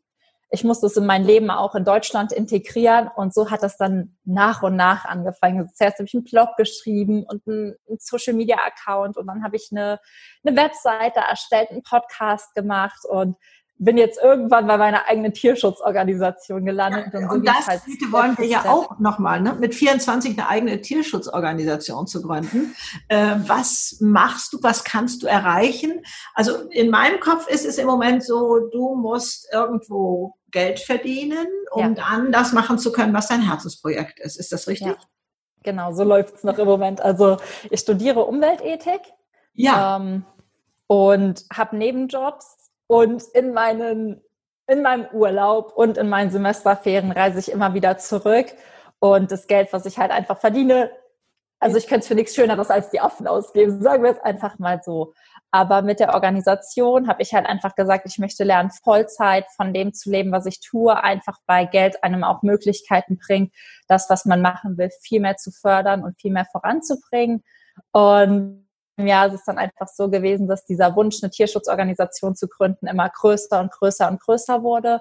[0.54, 4.18] ich musste es in mein Leben auch in Deutschland integrieren und so hat das dann
[4.24, 5.66] nach und nach angefangen.
[5.72, 9.68] Zuerst habe ich einen Blog geschrieben und einen, Social Media Account und dann habe ich
[9.70, 9.98] eine,
[10.44, 13.36] eine Webseite erstellt, einen Podcast gemacht und
[13.78, 17.06] bin jetzt irgendwann bei meiner eigenen Tierschutzorganisation gelandet.
[17.12, 19.56] Ja, und, so und das halt wollen wir ja auch nochmal, ne?
[19.58, 22.74] mit 24 eine eigene Tierschutzorganisation zu gründen.
[23.08, 26.02] Äh, was machst du, was kannst du erreichen?
[26.34, 31.82] Also in meinem Kopf ist es im Moment so, du musst irgendwo Geld verdienen, um
[31.82, 31.90] ja.
[31.90, 34.38] dann das machen zu können, was dein Herzensprojekt ist.
[34.38, 34.88] Ist das richtig?
[34.88, 34.96] Ja.
[35.64, 37.00] Genau, so läuft es noch im Moment.
[37.00, 37.38] Also
[37.70, 39.00] ich studiere Umweltethik.
[39.54, 39.96] Ja.
[39.96, 40.24] Ähm,
[40.86, 42.61] und habe Nebenjobs
[42.92, 44.20] und in meinen
[44.68, 48.46] in meinem Urlaub und in meinen Semesterferien reise ich immer wieder zurück.
[49.00, 50.90] Und das Geld, was ich halt einfach verdiene,
[51.58, 54.58] also ich könnte es für nichts Schöneres als die Affen ausgeben, sagen wir es einfach
[54.58, 55.14] mal so.
[55.50, 59.94] Aber mit der Organisation habe ich halt einfach gesagt, ich möchte lernen, Vollzeit von dem
[59.94, 63.54] zu leben, was ich tue, einfach weil Geld einem auch Möglichkeiten bringt,
[63.88, 67.42] das, was man machen will, viel mehr zu fördern und viel mehr voranzubringen.
[67.90, 68.66] Und
[68.98, 73.08] Jahr ist es dann einfach so gewesen, dass dieser Wunsch, eine Tierschutzorganisation zu gründen, immer
[73.08, 75.00] größer und größer und größer wurde.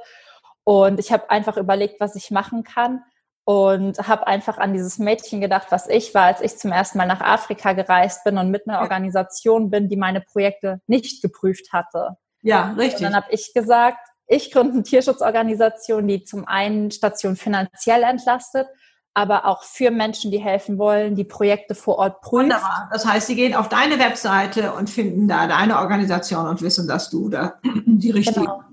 [0.63, 3.03] Und ich habe einfach überlegt, was ich machen kann
[3.43, 7.07] und habe einfach an dieses Mädchen gedacht, was ich war, als ich zum ersten Mal
[7.07, 12.17] nach Afrika gereist bin und mit einer Organisation bin, die meine Projekte nicht geprüft hatte.
[12.43, 12.99] Ja, richtig.
[12.99, 18.67] Und dann habe ich gesagt, ich gründe eine Tierschutzorganisation, die zum einen Station finanziell entlastet,
[19.13, 22.45] aber auch für Menschen, die helfen wollen, die Projekte vor Ort prüfen.
[22.45, 22.89] Wunderbar.
[22.91, 27.09] Das heißt, sie gehen auf deine Webseite und finden da deine Organisation und wissen, dass
[27.09, 28.63] du da die richtige genau.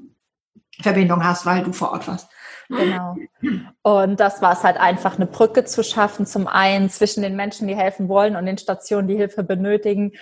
[0.80, 2.28] Verbindung hast, weil du vor Ort warst.
[2.68, 3.16] Genau.
[3.82, 7.66] Und das war es halt einfach, eine Brücke zu schaffen, zum einen zwischen den Menschen,
[7.66, 10.12] die helfen wollen und den Stationen, die Hilfe benötigen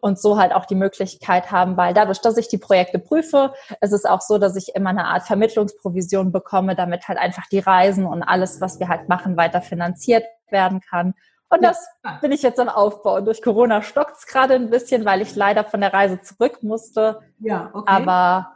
[0.00, 3.92] und so halt auch die Möglichkeit haben, weil dadurch, dass ich die Projekte prüfe, ist
[3.92, 8.06] es auch so, dass ich immer eine Art Vermittlungsprovision bekomme, damit halt einfach die Reisen
[8.06, 11.14] und alles, was wir halt machen, weiter finanziert werden kann.
[11.48, 11.86] Und das
[12.20, 13.16] bin ich jetzt am Aufbau.
[13.16, 16.62] Und durch Corona stockt es gerade ein bisschen, weil ich leider von der Reise zurück
[16.62, 17.20] musste.
[17.38, 17.84] Ja, okay.
[17.86, 18.55] Aber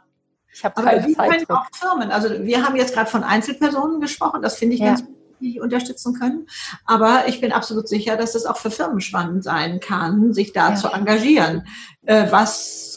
[0.53, 1.29] ich habe keine wie Zeit.
[1.29, 2.11] Können auch Firmen.
[2.11, 4.41] Also wir haben jetzt gerade von Einzelpersonen gesprochen.
[4.41, 4.87] Das finde ich ja.
[4.87, 6.47] ganz gut, die unterstützen können.
[6.85, 10.69] Aber ich bin absolut sicher, dass es auch für Firmen spannend sein kann, sich da
[10.69, 10.75] ja.
[10.75, 11.67] zu engagieren.
[12.05, 12.91] Äh, was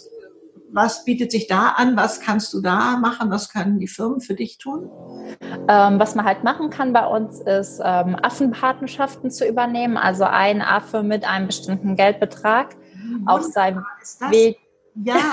[0.75, 1.97] was bietet sich da an?
[1.97, 3.31] Was kannst du da machen?
[3.31, 4.91] Was können die Firmen für dich tun?
[5.69, 9.97] Ähm, was man halt machen kann bei uns ist, ähm, Affenpatenschaften zu übernehmen.
[9.97, 13.29] Also ein Affe mit einem bestimmten Geldbetrag mhm.
[13.29, 13.85] auf seinem
[14.31, 14.59] Weg.
[14.97, 15.15] Ja,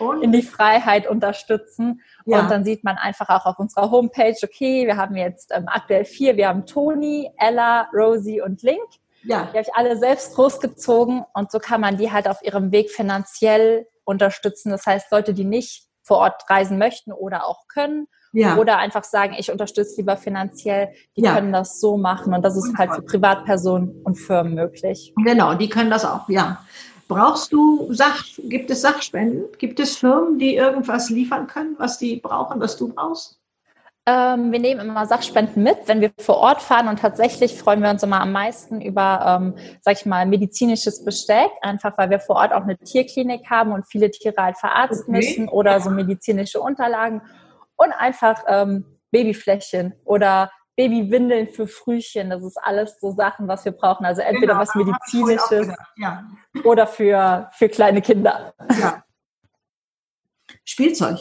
[0.00, 0.22] und?
[0.22, 2.00] in die Freiheit unterstützen.
[2.26, 2.40] Ja.
[2.40, 6.04] Und dann sieht man einfach auch auf unserer Homepage, okay, wir haben jetzt ähm, aktuell
[6.04, 8.80] vier, wir haben Toni, Ella, Rosie und Link.
[9.22, 9.42] Ja.
[9.52, 12.90] Die habe ich alle selbst großgezogen und so kann man die halt auf ihrem Weg
[12.90, 14.70] finanziell unterstützen.
[14.70, 18.56] Das heißt, Leute, die nicht vor Ort reisen möchten oder auch können ja.
[18.56, 21.34] oder einfach sagen, ich unterstütze lieber finanziell, die ja.
[21.34, 25.12] können das so machen und das ist halt für Privatpersonen und Firmen möglich.
[25.24, 26.64] Genau, die können das auch, ja.
[27.10, 29.46] Brauchst du Sach, gibt es Sachspenden?
[29.58, 33.40] Gibt es Firmen, die irgendwas liefern können, was die brauchen, was du brauchst?
[34.06, 37.90] Ähm, wir nehmen immer Sachspenden mit, wenn wir vor Ort fahren und tatsächlich freuen wir
[37.90, 42.36] uns immer am meisten über, ähm, sag ich mal, medizinisches Besteck, einfach weil wir vor
[42.36, 45.26] Ort auch eine Tierklinik haben und viele Tiere halt verarzten okay.
[45.26, 47.22] müssen oder so medizinische Unterlagen
[47.74, 52.30] und einfach ähm, Babyfläschchen oder Babywindeln für Frühchen.
[52.30, 54.06] Das ist alles so Sachen, was wir brauchen.
[54.06, 56.24] Also entweder genau, was medizinisches ja.
[56.64, 58.54] oder für, für kleine Kinder.
[58.80, 59.04] Ja.
[60.64, 61.18] Spielzeug.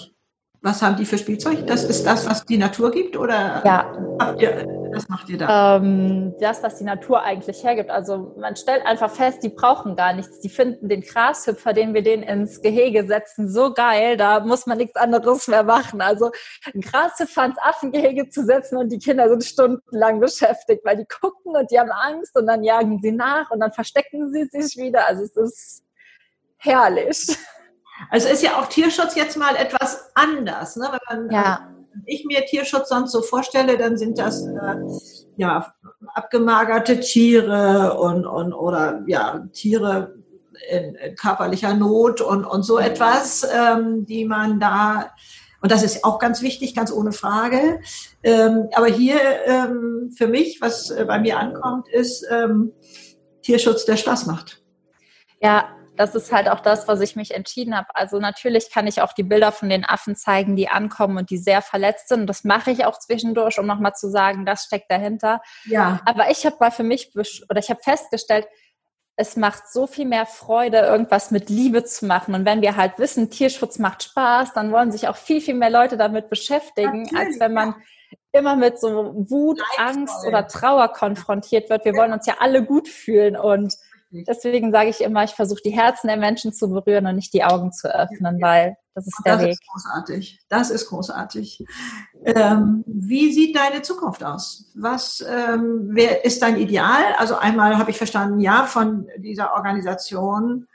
[0.62, 1.68] Was haben die für Spielzeug?
[1.68, 3.94] Das ist das, was die Natur gibt oder ja.
[4.20, 5.78] habt ihr, was macht ihr da?
[5.78, 7.90] Ähm, das, was die Natur eigentlich hergibt.
[7.90, 10.40] Also man stellt einfach fest, die brauchen gar nichts.
[10.40, 14.78] Die finden den Grashüpfer, den wir denen ins Gehege setzen, so geil, da muss man
[14.78, 16.02] nichts anderes mehr machen.
[16.02, 16.32] Also
[16.74, 21.56] ein Grashüpfer ins Affengehege zu setzen und die Kinder sind stundenlang beschäftigt, weil die gucken
[21.56, 25.08] und die haben Angst und dann jagen sie nach und dann verstecken sie sich wieder.
[25.08, 25.84] Also es ist
[26.58, 27.38] herrlich.
[28.10, 30.76] Also ist ja auch Tierschutz jetzt mal etwas anders.
[30.76, 30.90] Ne?
[31.10, 31.70] Wenn man, ja.
[32.06, 34.76] Ich mir Tierschutz sonst so vorstelle, dann sind das äh,
[35.38, 35.74] ja
[36.14, 40.16] abgemagerte Tiere und, und oder ja Tiere
[40.70, 45.12] in, in körperlicher Not und, und so etwas, ähm, die man da
[45.62, 47.82] und das ist auch ganz wichtig, ganz ohne Frage.
[48.24, 52.72] Ähm, aber hier ähm, für mich, was äh, bei mir ankommt, ist ähm,
[53.42, 54.64] Tierschutz, der Spaß macht.
[55.42, 55.70] Ja,
[56.00, 57.94] das ist halt auch das, was ich mich entschieden habe.
[57.94, 61.38] Also natürlich kann ich auch die Bilder von den Affen zeigen, die ankommen und die
[61.38, 62.22] sehr verletzt sind.
[62.22, 65.42] Und das mache ich auch zwischendurch, um nochmal zu sagen, das steckt dahinter.
[65.66, 66.00] Ja.
[66.06, 67.12] Aber ich habe mal für mich
[67.50, 68.48] oder ich habe festgestellt,
[69.18, 72.34] es macht so viel mehr Freude, irgendwas mit Liebe zu machen.
[72.34, 75.70] Und wenn wir halt wissen, Tierschutz macht Spaß, dann wollen sich auch viel, viel mehr
[75.70, 77.76] Leute damit beschäftigen, Natürlich, als wenn man
[78.32, 78.40] ja.
[78.40, 81.84] immer mit so Wut, Angst oder Trauer konfrontiert wird.
[81.84, 83.76] Wir wollen uns ja alle gut fühlen und
[84.12, 87.44] Deswegen sage ich immer, ich versuche die Herzen der Menschen zu berühren und nicht die
[87.44, 89.50] Augen zu öffnen, weil das ist der das Weg.
[89.50, 90.40] Das ist großartig.
[90.50, 91.66] Das ist großartig.
[92.26, 94.72] Ähm, wie sieht deine Zukunft aus?
[94.76, 97.14] Was ähm, wer ist dein Ideal?
[97.18, 100.68] Also einmal habe ich verstanden, ja, von dieser Organisation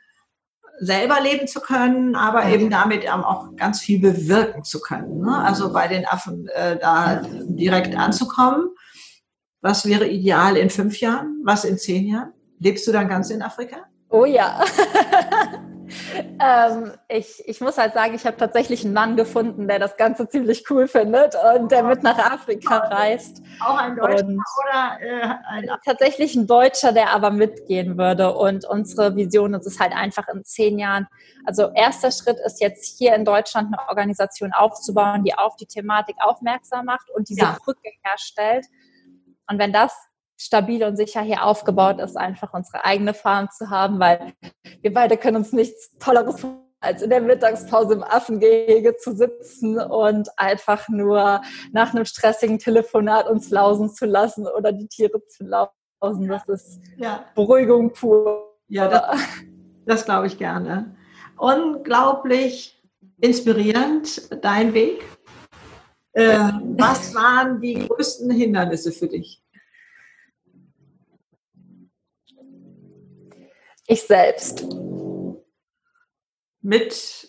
[0.79, 5.21] selber leben zu können, aber eben damit auch ganz viel bewirken zu können.
[5.21, 5.37] Ne?
[5.37, 8.69] Also bei den Affen äh, da direkt anzukommen.
[9.61, 11.41] Was wäre ideal in fünf Jahren?
[11.45, 12.34] Was in zehn Jahren?
[12.59, 13.87] Lebst du dann ganz in Afrika?
[14.11, 14.65] Oh ja.
[16.41, 20.29] ähm, ich, ich muss halt sagen, ich habe tatsächlich einen Mann gefunden, der das Ganze
[20.29, 23.43] ziemlich cool findet und der mit nach Afrika reist.
[23.61, 28.35] Auch ein Deutscher oder äh, ein tatsächlich ein Deutscher, der aber mitgehen würde.
[28.35, 31.07] Und unsere Vision ist es halt einfach in zehn Jahren.
[31.45, 36.17] Also erster Schritt ist jetzt hier in Deutschland eine Organisation aufzubauen, die auf die Thematik
[36.21, 37.57] aufmerksam macht und diese ja.
[37.65, 38.67] Brücke herstellt.
[39.51, 39.93] Und wenn das
[40.37, 44.33] stabil und sicher hier aufgebaut ist, einfach unsere eigene Farm zu haben, weil
[44.81, 46.45] wir beide können uns nichts Tolleres
[46.85, 51.41] als in der Mittagspause im Affengehege zu sitzen und einfach nur
[51.73, 56.29] nach einem stressigen Telefonat uns lausen zu lassen oder die Tiere zu lausen.
[56.29, 57.25] Das ist ja.
[57.35, 58.59] Beruhigung pur.
[58.69, 59.21] Ja, das,
[59.87, 60.95] das glaube ich gerne.
[61.39, 62.83] Unglaublich
[63.21, 65.03] inspirierend, dein Weg.
[66.13, 66.39] Äh,
[66.77, 69.44] was waren die größten Hindernisse für dich?
[73.87, 74.65] Ich selbst.
[76.63, 77.29] Mit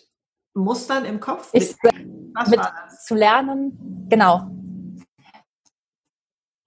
[0.54, 1.50] Mustern im Kopf?
[1.52, 1.94] Ich mit,
[2.34, 3.04] was mit war das?
[3.04, 4.50] Zu lernen, genau.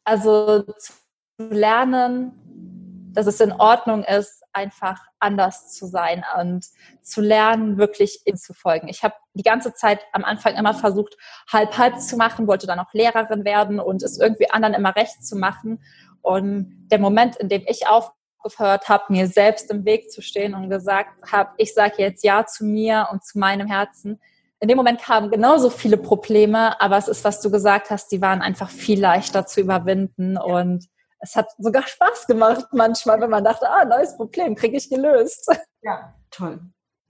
[0.03, 0.93] Also zu
[1.39, 6.65] lernen, dass es in Ordnung ist, einfach anders zu sein und
[7.01, 8.87] zu lernen, wirklich zu folgen.
[8.87, 11.17] Ich habe die ganze Zeit am Anfang immer versucht,
[11.51, 15.25] halb halb zu machen, wollte dann auch Lehrerin werden und es irgendwie anderen immer recht
[15.25, 15.83] zu machen.
[16.21, 20.53] Und der Moment, in dem ich auf aufgehört habe, mir selbst im Weg zu stehen
[20.53, 24.19] und gesagt habe, ich sage jetzt Ja zu mir und zu meinem Herzen.
[24.59, 28.21] In dem Moment kamen genauso viele Probleme, aber es ist, was du gesagt hast, die
[28.21, 30.85] waren einfach viel leichter zu überwinden und
[31.21, 35.49] es hat sogar Spaß gemacht manchmal, wenn man dachte, ah, neues Problem, kriege ich gelöst.
[35.81, 36.59] Ja, toll.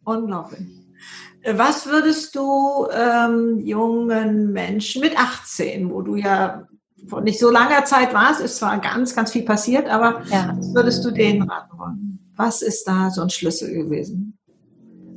[0.06, 0.62] Unglaublich.
[1.44, 6.68] Was würdest du ähm, jungen Menschen mit 18, wo du ja
[7.10, 10.53] vor nicht so langer Zeit war es, ist zwar ganz, ganz viel passiert, aber ja.
[10.55, 12.34] was würdest du denen raten wollen?
[12.36, 14.38] Was ist da so ein Schlüssel gewesen?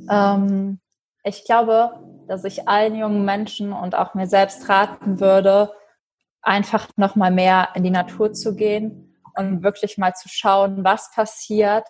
[0.09, 0.79] Ähm,
[1.23, 5.71] ich glaube, dass ich allen jungen Menschen und auch mir selbst raten würde,
[6.41, 11.11] einfach noch mal mehr in die Natur zu gehen und wirklich mal zu schauen, was
[11.11, 11.85] passiert,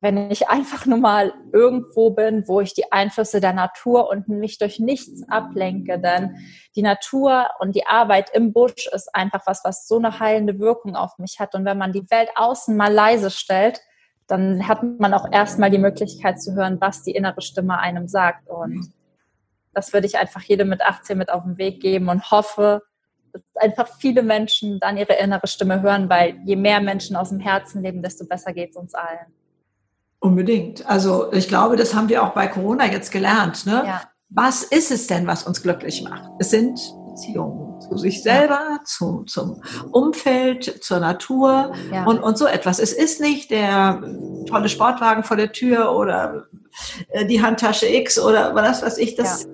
[0.00, 4.58] wenn ich einfach nur mal irgendwo bin, wo ich die Einflüsse der Natur und mich
[4.58, 5.98] durch nichts ablenke.
[5.98, 6.36] Denn
[6.74, 10.96] die Natur und die Arbeit im Busch ist einfach was, was so eine heilende Wirkung
[10.96, 11.54] auf mich hat.
[11.54, 13.80] Und wenn man die Welt außen mal leise stellt,
[14.26, 18.48] dann hat man auch erstmal die Möglichkeit zu hören, was die innere Stimme einem sagt.
[18.48, 18.92] Und
[19.74, 22.82] das würde ich einfach jedem mit 18 mit auf den Weg geben und hoffe,
[23.32, 27.40] dass einfach viele Menschen dann ihre innere Stimme hören, weil je mehr Menschen aus dem
[27.40, 29.34] Herzen leben, desto besser geht es uns allen.
[30.20, 30.88] Unbedingt.
[30.88, 33.66] Also ich glaube, das haben wir auch bei Corona jetzt gelernt.
[33.66, 33.82] Ne?
[33.86, 34.02] Ja.
[34.28, 36.22] Was ist es denn, was uns glücklich macht?
[36.38, 42.04] Es sind Beziehungen zu sich selber, zu, zum Umfeld, zur Natur ja.
[42.04, 42.78] und, und so etwas.
[42.78, 44.00] Es ist nicht der
[44.46, 46.46] tolle Sportwagen vor der Tür oder
[47.08, 49.16] äh, die Handtasche X oder was weiß ich.
[49.16, 49.48] Das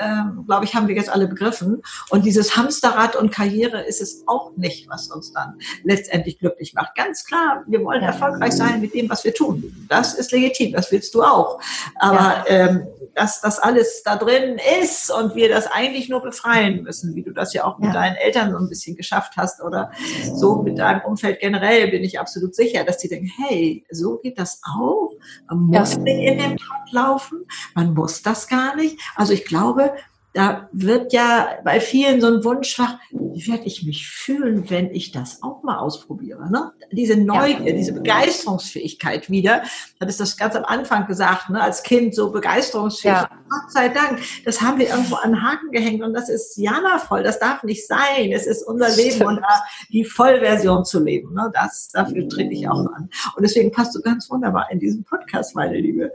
[0.00, 1.82] ja ähm, glaube ich, haben wir jetzt alle begriffen.
[2.10, 6.94] Und dieses Hamsterrad und Karriere ist es auch nicht, was uns dann letztendlich glücklich macht.
[6.94, 9.86] Ganz klar, wir wollen erfolgreich sein mit dem, was wir tun.
[9.88, 11.60] Das ist legitim, das willst du auch.
[11.96, 12.68] Aber ja.
[12.68, 17.22] ähm, dass das alles da drin ist und wir das eigentlich nur befreien müssen, wie
[17.22, 17.94] du das ja auch mit ja.
[17.94, 19.90] deinen Eltern so ein bisschen geschafft hast oder
[20.34, 24.38] so mit deinem Umfeld generell, bin ich absolut sicher, dass die denken, hey, so geht
[24.38, 25.12] das auch.
[25.48, 26.00] Man muss ja.
[26.00, 28.98] nicht in dem Trott laufen, man muss das gar nicht.
[29.16, 29.89] Also ich glaube,
[30.32, 34.94] da wird ja bei vielen so ein Wunsch wach, wie werde ich mich fühlen, wenn
[34.94, 36.48] ich das auch mal ausprobiere?
[36.50, 36.72] Ne?
[36.92, 37.76] Diese Neugier, ja.
[37.76, 39.62] diese Begeisterungsfähigkeit wieder,
[40.00, 41.60] hat es das ganz am Anfang gesagt, ne?
[41.60, 43.14] als Kind so begeisterungsfähig.
[43.14, 43.28] Ja.
[43.48, 47.24] Gott sei Dank, das haben wir irgendwo an den Haken gehängt und das ist jammervoll,
[47.24, 48.30] das darf nicht sein.
[48.32, 49.38] Es ist unser Leben Stimmt.
[49.38, 49.40] und
[49.88, 51.34] die Vollversion zu leben.
[51.34, 51.50] Ne?
[51.52, 53.10] Das, dafür trete ich auch an.
[53.34, 56.12] Und deswegen passt du ganz wunderbar in diesen Podcast, meine Liebe.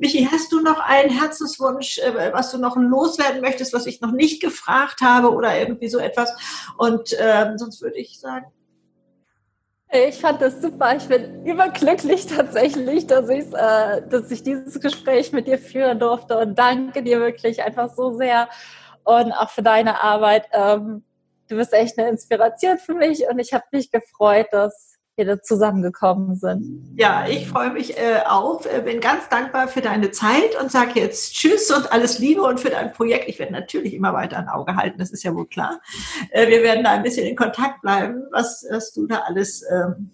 [0.00, 4.12] Michi, hast du noch einen Herzenswunsch, äh, was du noch loswerden möchtest, was ich noch
[4.12, 6.32] nicht gefragt habe oder irgendwie so etwas.
[6.78, 8.46] Und ähm, sonst würde ich sagen.
[9.92, 10.96] Ich fand das super.
[10.96, 16.58] Ich bin überglücklich tatsächlich, dass, äh, dass ich dieses Gespräch mit dir führen durfte und
[16.58, 18.48] danke dir wirklich einfach so sehr
[19.04, 20.46] und auch für deine Arbeit.
[20.52, 21.04] Ähm,
[21.48, 26.34] du bist echt eine Inspiration für mich und ich habe mich gefreut, dass wir zusammengekommen
[26.36, 26.94] sind.
[26.96, 31.00] Ja, ich freue mich äh, auch, äh, bin ganz dankbar für deine Zeit und sage
[31.00, 33.28] jetzt Tschüss und alles Liebe und für dein Projekt.
[33.28, 35.80] Ich werde natürlich immer weiter ein Auge halten, das ist ja wohl klar.
[36.30, 40.10] Äh, wir werden da ein bisschen in Kontakt bleiben, was, was du da alles ähm,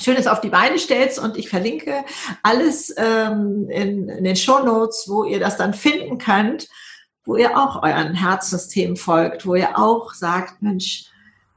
[0.00, 2.04] Schönes auf die Beine stellst und ich verlinke
[2.44, 6.68] alles ähm, in, in den Show Notes, wo ihr das dann finden könnt,
[7.24, 11.10] wo ihr auch euren Herzensthemen folgt, wo ihr auch sagt, Mensch,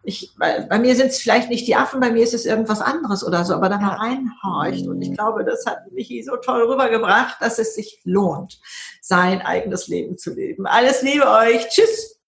[0.03, 2.81] ich, bei, bei mir sind es vielleicht nicht die Affen, bei mir ist es irgendwas
[2.81, 4.87] anderes oder so, aber da mal reinhorcht.
[4.87, 8.59] Und ich glaube, das hat Michi so toll rübergebracht, dass es sich lohnt,
[9.01, 10.65] sein eigenes Leben zu leben.
[10.65, 11.67] Alles Liebe euch.
[11.69, 12.19] Tschüss.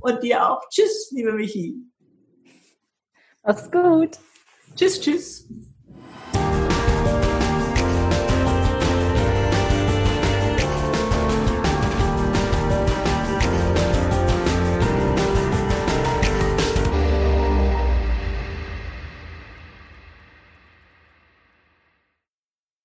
[0.00, 0.68] Und dir auch.
[0.68, 1.76] Tschüss, liebe Michi.
[3.42, 4.18] Mach's gut.
[4.76, 5.48] Tschüss, tschüss.